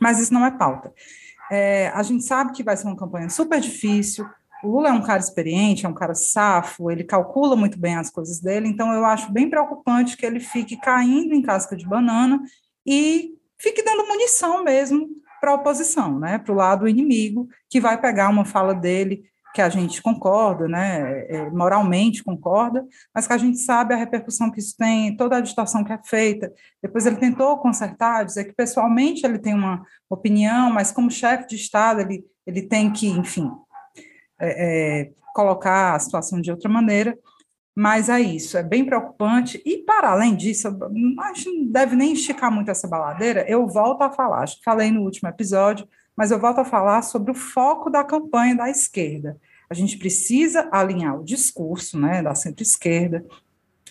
[0.00, 0.92] mas isso não é pauta.
[1.50, 4.28] É, a gente sabe que vai ser uma campanha super difícil.
[4.62, 8.10] O Lula é um cara experiente, é um cara safo, ele calcula muito bem as
[8.10, 12.40] coisas dele, então eu acho bem preocupante que ele fique caindo em casca de banana
[12.84, 15.08] e fique dando munição mesmo
[15.40, 19.22] para a oposição, né, para o lado inimigo, que vai pegar uma fala dele
[19.54, 24.50] que a gente concorda, né, é, moralmente concorda, mas que a gente sabe a repercussão
[24.50, 26.52] que isso tem, toda a agitação que é feita.
[26.82, 31.56] Depois ele tentou consertar, dizer que pessoalmente ele tem uma opinião, mas como chefe de
[31.56, 33.50] Estado ele, ele tem que, enfim,
[34.38, 37.18] é, é, colocar a situação de outra maneira.
[37.76, 39.62] Mas é isso, é bem preocupante.
[39.64, 40.68] E, para além disso,
[41.20, 44.64] acho que não deve nem esticar muito essa baladeira, eu volto a falar, acho que
[44.64, 45.88] falei no último episódio,
[46.18, 49.40] mas eu volto a falar sobre o foco da campanha da esquerda.
[49.70, 53.24] A gente precisa alinhar o discurso né, da centro-esquerda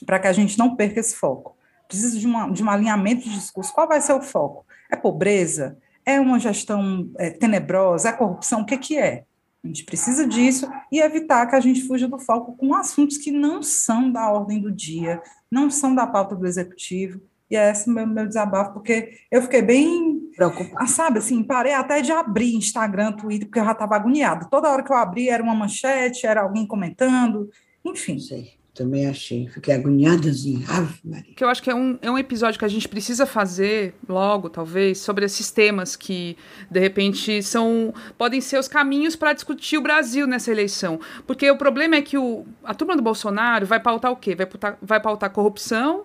[0.05, 1.55] para que a gente não perca esse foco.
[1.87, 3.73] Precisa de, uma, de um alinhamento de discurso.
[3.73, 4.65] Qual vai ser o foco?
[4.91, 5.77] É pobreza?
[6.05, 8.09] É uma gestão é, tenebrosa?
[8.09, 8.59] É corrupção?
[8.59, 9.23] O que, que é?
[9.63, 13.31] A gente precisa disso e evitar que a gente fuja do foco com assuntos que
[13.31, 17.21] não são da ordem do dia, não são da pauta do executivo.
[17.49, 20.26] E é esse meu, meu desabafo, porque eu fiquei bem.
[20.37, 20.75] Preocupada.
[20.77, 24.47] Ah, sabe, assim, parei até de abrir Instagram, Twitter, porque eu já estava agoniada.
[24.49, 27.49] Toda hora que eu abri era uma manchete, era alguém comentando,
[27.83, 28.19] enfim.
[28.19, 28.57] Sei.
[28.77, 29.47] Também achei.
[29.47, 30.63] Fiquei agoniadazinha.
[30.69, 31.33] Ave Maria.
[31.35, 34.51] Que eu acho que é um, é um episódio que a gente precisa fazer logo,
[34.51, 36.37] talvez, sobre esses temas que,
[36.69, 40.99] de repente, são podem ser os caminhos para discutir o Brasil nessa eleição.
[41.25, 44.35] Porque o problema é que o, a turma do Bolsonaro vai pautar o quê?
[44.35, 46.03] Vai pautar, vai pautar corrupção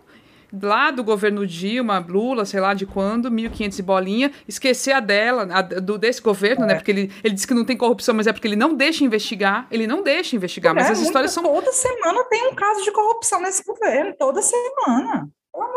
[0.60, 5.48] lá do governo Dilma, Lula, sei lá de quando, 1.500 e bolinha, esquecer a dela,
[5.50, 6.72] a, do, desse governo, né?
[6.72, 6.74] é.
[6.74, 6.74] né?
[6.76, 9.66] Porque ele, ele diz que não tem corrupção, mas é porque ele não deixa investigar,
[9.70, 11.42] ele não deixa investigar, mas é, as histórias são...
[11.42, 15.28] Toda semana tem um caso de corrupção nesse governo, toda semana.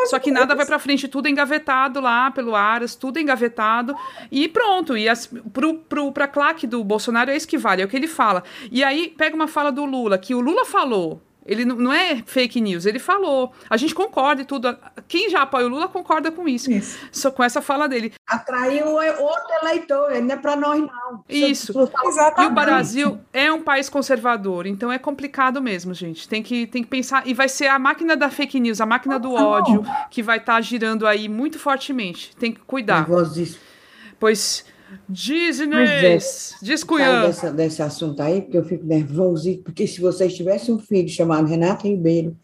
[0.06, 3.94] Só que nada vai para frente, tudo engavetado lá pelo Aras, tudo engavetado
[4.32, 4.98] e pronto.
[4.98, 7.98] E as, pro, pro, pra claque do Bolsonaro é isso que vale, é o que
[7.98, 8.44] ele fala.
[8.72, 12.60] E aí pega uma fala do Lula, que o Lula falou ele não é fake
[12.60, 13.54] news, ele falou.
[13.70, 14.76] A gente concorda e tudo.
[15.08, 16.72] Quem já apoia o Lula concorda com isso.
[16.72, 16.98] isso.
[17.12, 18.14] Só com essa fala dele.
[18.28, 21.24] Atraiu outro eleitor, não é para nós, não.
[21.30, 21.72] Isso.
[22.04, 22.50] Exatamente.
[22.50, 26.28] E o Brasil é um país conservador, então é complicado mesmo, gente.
[26.28, 27.28] Tem que, tem que pensar.
[27.28, 30.56] E vai ser a máquina da fake news, a máquina do ódio, que vai estar
[30.56, 32.36] tá girando aí muito fortemente.
[32.38, 33.06] Tem que cuidar.
[34.20, 34.66] Pois
[35.10, 36.20] Disney!
[36.62, 37.28] Descunhando.
[37.28, 41.48] Desse, desse assunto aí, porque eu fico nervoso, porque se vocês tivessem um filho chamado
[41.48, 42.38] Renato Ribeiro,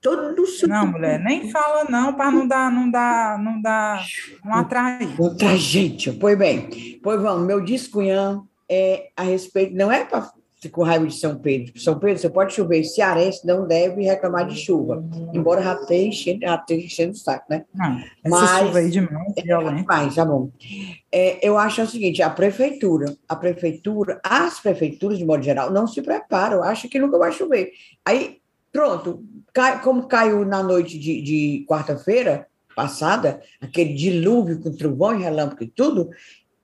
[0.00, 4.06] todo Não, mulher, nem fala não, para não dar, não dar, não dar,
[4.44, 5.18] não atrair.
[5.18, 6.12] Não atrai gente.
[6.12, 10.30] Pois bem, pois vamos, meu descunhão é a respeito, não é para
[10.68, 11.78] com raiva de São Pedro.
[11.78, 12.82] São Pedro, você pode chover.
[12.82, 15.04] Cearense não deve reclamar de chuva.
[15.32, 17.64] Embora já esteja enchendo, já esteja enchendo o saco, né?
[17.72, 20.50] Não, Mas, chuva aí demais, é, mas, tá bom.
[21.12, 25.86] É, eu acho o seguinte, a prefeitura, a prefeitura, as prefeituras, de modo geral, não
[25.86, 27.70] se preparam, acham que nunca vai chover.
[28.04, 28.38] Aí,
[28.72, 35.22] pronto, cai, como caiu na noite de, de quarta-feira passada, aquele dilúvio com trovão e
[35.22, 36.10] relâmpago e tudo,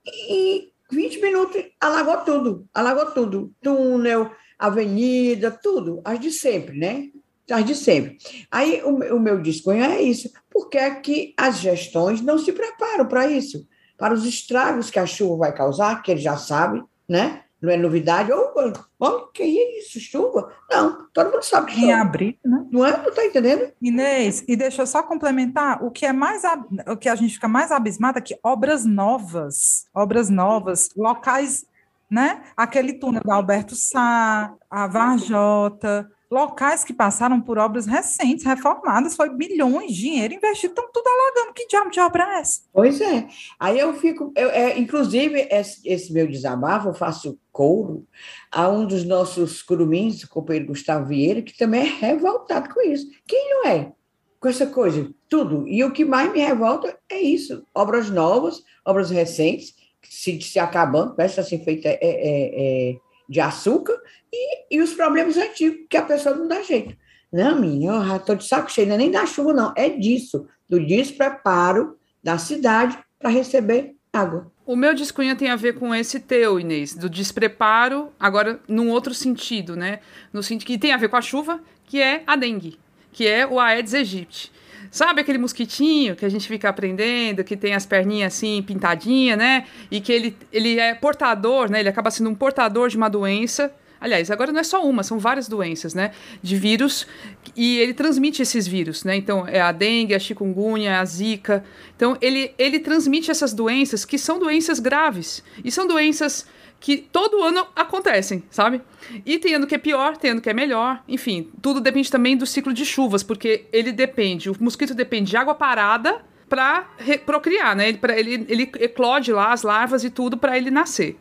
[0.07, 3.53] e 20 minutos, alagou tudo, alagou tudo.
[3.63, 7.09] Túnel, avenida, tudo, as de sempre, né?
[7.51, 8.19] As de sempre.
[8.51, 10.31] Aí o, o meu desconho é isso.
[10.51, 13.67] Por que, é que as gestões não se preparam para isso?
[13.97, 17.44] Para os estragos que a chuva vai causar, que eles já sabem, né?
[17.65, 18.31] Não é novidade.
[18.31, 18.53] Ou,
[18.99, 20.53] oh, que é isso, chuva?
[20.71, 22.67] Não, todo mundo sabe que Em abril, né?
[22.71, 22.97] Não é?
[22.97, 23.73] Não está entendendo?
[23.81, 26.43] Inês, e deixa eu só complementar, o que é mais,
[26.87, 31.65] o que a gente fica mais abismado é que obras novas, obras novas, locais,
[32.11, 32.43] né?
[32.57, 39.31] Aquele túnel da Alberto Sá, a Varjota, locais que passaram por obras recentes, reformadas, foi
[39.31, 41.55] bilhões de dinheiro investido, estão tudo alagando.
[41.55, 42.63] Que diabo de obra é essa?
[42.73, 43.29] Pois é.
[43.59, 48.05] Aí eu fico, eu, é, inclusive, esse, esse, meu desabafo, eu faço couro
[48.51, 53.07] a um dos nossos curumins, o companheiro Gustavo Vieira, que também é revoltado com isso.
[53.27, 53.93] Quem não é?
[54.41, 55.67] Com essa coisa, tudo.
[55.69, 61.15] E o que mais me revolta é isso: obras novas, obras recentes, se, se acabando,
[61.15, 62.97] parece assim feita é, é, é
[63.29, 63.99] de açúcar
[64.33, 66.97] e, e os problemas antigos que a pessoa não dá jeito.
[67.33, 70.47] Não, minha, eu estou de saco cheio, não é nem da chuva, não, é disso,
[70.69, 74.51] do despreparo da cidade para receber água.
[74.65, 79.13] O meu descunha tem a ver com esse teu, Inês, do despreparo, agora num outro
[79.13, 80.01] sentido, né?
[80.33, 82.79] No sentido que tem a ver com a chuva, que é a dengue,
[83.13, 84.51] que é o Aedes aegypti.
[84.95, 89.67] Sabe aquele mosquitinho que a gente fica aprendendo, que tem as perninhas assim pintadinhas, né?
[89.91, 91.81] E que ele, ele é portador, né?
[91.81, 93.75] Ele acaba sendo um portador de uma doença.
[94.01, 96.13] Aliás, agora não é só uma, são várias doenças, né?
[96.41, 97.09] De vírus.
[97.57, 99.17] E ele transmite esses vírus, né?
[99.17, 101.65] Então, é a dengue, a chikungunya, a zika.
[101.97, 105.43] Então, ele, ele transmite essas doenças que são doenças graves.
[105.65, 106.47] E são doenças
[106.85, 108.83] que todo ano acontecem, sabe?
[109.25, 112.37] E tem ano que é pior, tem ano que é melhor, enfim, tudo depende também
[112.37, 116.87] do ciclo de chuvas, porque ele depende, o mosquito depende de água parada para
[117.25, 117.89] procriar, né?
[117.89, 121.17] Ele, pra, ele, ele eclode lá as larvas e tudo para ele nascer.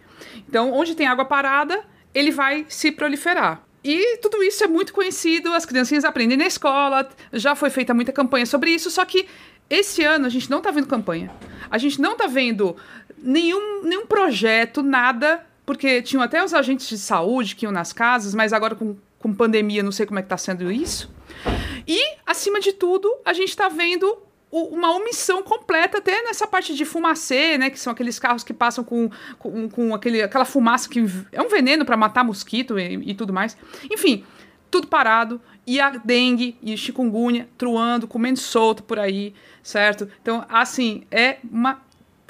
[0.49, 1.81] Então, onde tem água parada,
[2.13, 3.63] ele vai se proliferar.
[3.81, 8.11] E tudo isso é muito conhecido, as criancinhas aprendem na escola, já foi feita muita
[8.11, 9.27] campanha sobre isso, só que
[9.69, 11.31] esse ano a gente não tá vendo campanha.
[11.71, 12.75] A gente não tá vendo
[13.17, 18.33] nenhum, nenhum projeto, nada porque tinham até os agentes de saúde que iam nas casas,
[18.33, 21.11] mas agora com, com pandemia, não sei como é que está sendo isso.
[21.87, 24.17] E, acima de tudo, a gente está vendo
[24.51, 27.71] uma omissão completa até nessa parte de fumacê, né?
[27.71, 29.09] Que são aqueles carros que passam com,
[29.39, 33.33] com, com aquele, aquela fumaça que é um veneno para matar mosquito e, e, tudo
[33.33, 33.57] mais.
[33.91, 34.23] Enfim,
[34.69, 35.41] tudo parado.
[35.65, 39.33] E a dengue e chikungunya truando, comendo solto por aí,
[39.63, 40.07] certo?
[40.21, 41.81] Então, assim, é uma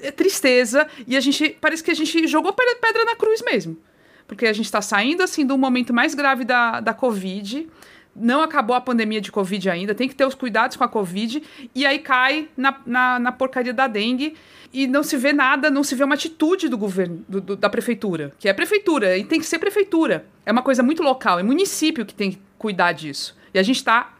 [0.04, 3.78] é tristeza e a gente parece que a gente jogou pedra na cruz mesmo.
[4.28, 7.68] Porque a gente está saindo assim do momento mais grave da, da Covid.
[8.16, 11.42] Não acabou a pandemia de Covid ainda, tem que ter os cuidados com a Covid,
[11.74, 14.36] e aí cai na, na, na porcaria da dengue
[14.72, 17.72] e não se vê nada, não se vê uma atitude do governo, do, do, da
[17.72, 20.28] prefeitura, que é prefeitura, e tem que ser prefeitura.
[20.46, 23.36] É uma coisa muito local, é município que tem que cuidar disso.
[23.52, 24.14] E a gente está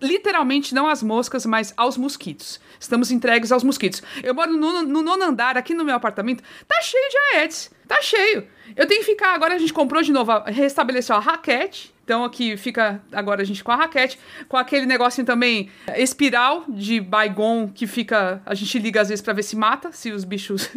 [0.00, 2.60] literalmente não às moscas, mas aos mosquitos.
[2.78, 4.02] Estamos entregues aos mosquitos.
[4.22, 7.70] Eu moro no, no nono andar, aqui no meu apartamento, tá cheio de aedes.
[7.86, 8.46] Tá cheio.
[8.76, 9.34] Eu tenho que ficar.
[9.34, 11.94] Agora a gente comprou de novo, restabeleceu a raquete.
[12.04, 14.18] Então aqui fica agora a gente com a raquete,
[14.48, 19.34] com aquele negocinho também espiral de Baigon que fica, a gente liga às vezes para
[19.34, 20.70] ver se mata, se os bichos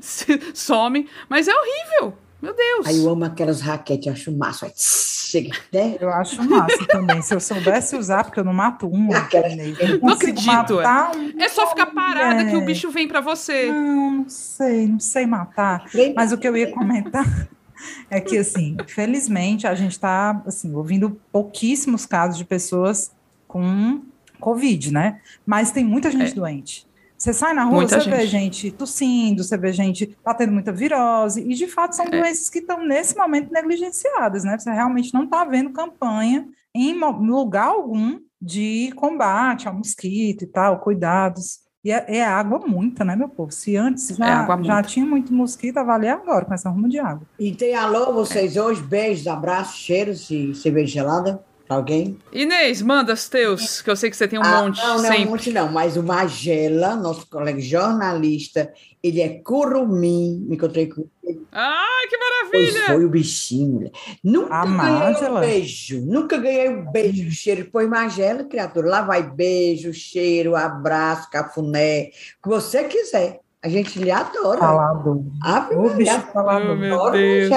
[0.54, 2.16] somem, mas é horrível.
[2.40, 2.86] Meu Deus!
[2.86, 4.72] Aí eu amo aquelas raquetes, acho massa.
[4.74, 5.96] Chega, né?
[6.00, 7.20] Eu acho massa também.
[7.22, 9.16] Se eu soubesse usar, porque eu não mato uma.
[9.18, 9.54] Aquelas...
[9.56, 10.78] Não, não acredito.
[10.78, 11.40] Um...
[11.40, 12.50] É só ficar parada é.
[12.50, 13.70] que o bicho vem para você.
[13.70, 15.84] Não, não sei, não sei matar.
[16.16, 17.48] Mas o que eu ia comentar
[18.10, 23.12] é que, assim, felizmente a gente está assim, ouvindo pouquíssimos casos de pessoas
[23.46, 24.00] com
[24.40, 25.20] Covid, né?
[25.44, 26.34] Mas tem muita gente é.
[26.34, 26.89] doente.
[27.20, 28.16] Você sai na rua, muita você gente.
[28.16, 32.10] vê gente tossindo, você vê gente tá tendo muita virose, e de fato são é.
[32.10, 34.58] doenças que estão nesse momento negligenciadas, né?
[34.58, 40.80] Você realmente não está vendo campanha em lugar algum de combate ao mosquito e tal,
[40.80, 41.58] cuidados.
[41.84, 43.52] E é, é, água muita, né, meu povo?
[43.52, 47.26] Se antes já, é já tinha muito mosquito, avalia agora com essa ruma de água.
[47.38, 51.44] E tem alô vocês hoje, beijos, abraços, cheiros e cerveja gelada?
[51.70, 52.18] Alguém?
[52.32, 54.82] Inês, manda os teus, que eu sei que você tem um ah, monte.
[54.82, 55.24] Não, não, sempre.
[55.24, 61.06] um monte não, mas o Magela, nosso colega jornalista, ele é curumim, me encontrei com
[61.22, 61.46] ele.
[61.52, 62.72] Ah, que maravilha!
[62.72, 63.88] Pois foi o bichinho.
[64.24, 67.68] Nunca a ganhei um beijo, nunca ganhei um beijo, cheiro.
[67.70, 72.10] Pois Magela, criatura, lá vai beijo, cheiro, abraço, cafuné,
[72.40, 73.38] o que você quiser.
[73.62, 74.58] A gente lhe adora.
[74.58, 75.22] Falador.
[75.42, 76.70] Ave o bicho falador.
[76.70, 77.50] Oh, meu Deus.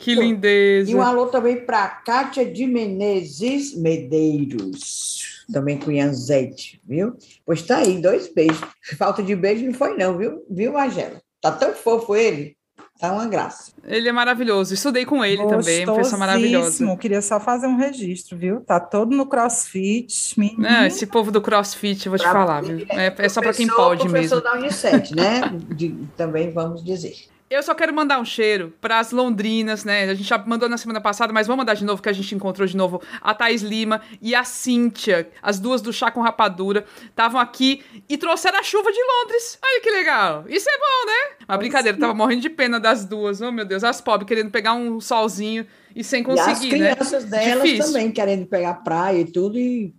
[0.00, 0.90] Que lindeza.
[0.90, 5.44] E um alô também para Kátia de Menezes Medeiros.
[5.52, 7.14] Também com Ianzete, viu?
[7.44, 8.60] Pois tá aí, dois beijos.
[8.96, 10.42] Falta de beijo não foi não, viu?
[10.48, 11.20] Viu, Magela?
[11.40, 12.56] Tá tão fofo ele.
[13.02, 13.72] Tá uma graça.
[13.84, 14.72] Ele é maravilhoso.
[14.72, 16.96] Estudei com ele também, uma pessoa maravilhosa.
[16.98, 18.60] Queria só fazer um registro, viu?
[18.60, 20.38] Tá todo no crossfit.
[20.38, 20.62] Menino.
[20.62, 22.86] Não, esse povo do crossfit, eu vou pra te falar, viu?
[22.90, 24.40] É, é só para quem pode mesmo.
[24.40, 25.40] da Unicef, né?
[25.74, 27.16] De, também vamos dizer.
[27.52, 30.04] Eu só quero mandar um cheiro para as londrinas, né?
[30.04, 32.34] A gente já mandou na semana passada, mas vamos mandar de novo, que a gente
[32.34, 36.86] encontrou de novo a Thaís Lima e a Cíntia, as duas do Chá com Rapadura,
[37.04, 39.58] estavam aqui e trouxeram a chuva de Londres.
[39.62, 40.44] Olha que legal.
[40.48, 41.44] Isso é bom, né?
[41.46, 43.42] Uma brincadeira, tava morrendo de pena das duas.
[43.42, 46.92] Oh, meu Deus, as pobres querendo pegar um solzinho e sem conseguir, né?
[46.92, 47.38] As crianças né?
[47.38, 47.92] delas Difícil.
[47.92, 49.94] também querendo pegar praia e tudo e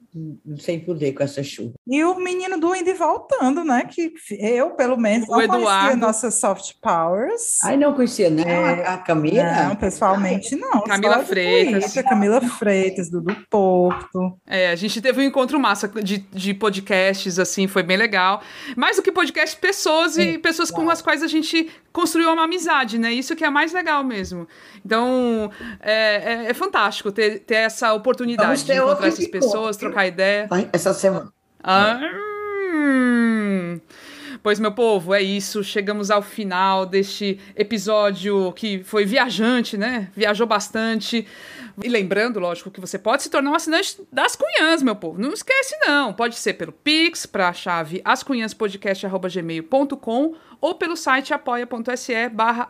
[0.58, 1.74] sem poder com essa chuva.
[1.88, 3.84] E o menino do Indy voltando, né?
[3.90, 5.64] Que eu, pelo menos, o não Eduardo.
[5.64, 7.60] conhecia nossas soft powers.
[7.64, 8.44] Ai, não conhecia, né?
[8.46, 9.44] É, a Camila?
[9.44, 10.82] Não, pessoalmente não.
[10.84, 11.86] Camila Freitas.
[11.86, 14.38] Twitter, Camila Freitas, do, do Porto.
[14.46, 18.42] É, a gente teve um encontro massa de, de podcasts, assim, foi bem legal.
[18.78, 22.98] Mais do que podcast, pessoas e pessoas com as quais a gente construiu uma amizade,
[22.98, 23.12] né?
[23.12, 24.48] Isso que é mais legal mesmo.
[24.86, 30.48] Então, é, é, é fantástico ter, ter essa oportunidade de encontrar essas pessoas, trocar ideia.
[30.72, 31.32] Essa semana.
[31.64, 32.00] Ah,
[32.74, 33.80] hum.
[34.44, 35.64] Pois, meu povo, é isso.
[35.64, 40.10] Chegamos ao final deste episódio que foi viajante, né?
[40.14, 41.26] Viajou bastante.
[41.82, 45.18] E lembrando, lógico, que você pode se tornar um assinante das Cunhãs, meu povo.
[45.20, 46.12] Não esquece, não.
[46.12, 52.70] Pode ser pelo Pix, para a chave ascunhaspodcast.gmail.com ou pelo site apoia.se barra.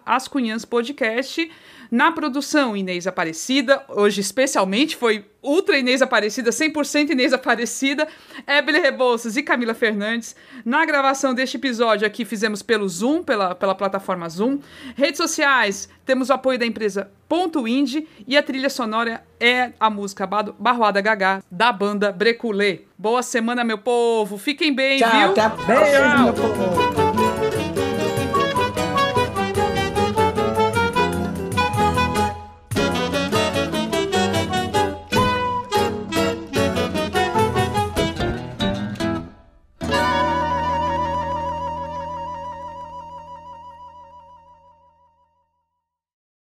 [1.94, 8.08] Na produção, Inês Aparecida, hoje especialmente foi ultra Inês Aparecida, 100% Inês Aparecida,
[8.48, 10.36] Ebele Rebouças e Camila Fernandes.
[10.66, 14.58] Na gravação deste episódio aqui fizemos pelo Zoom, pela, pela plataforma Zoom.
[14.96, 19.88] Redes sociais, temos o apoio da empresa Ponto Indie e a trilha sonora é a
[19.88, 22.86] música Barroada Gagá, da banda Breculê.
[22.98, 24.40] Boa semana, meu povo.
[24.40, 25.30] Fiquem bem, Tchau, viu?
[25.30, 27.03] Até a próxima, meu povo.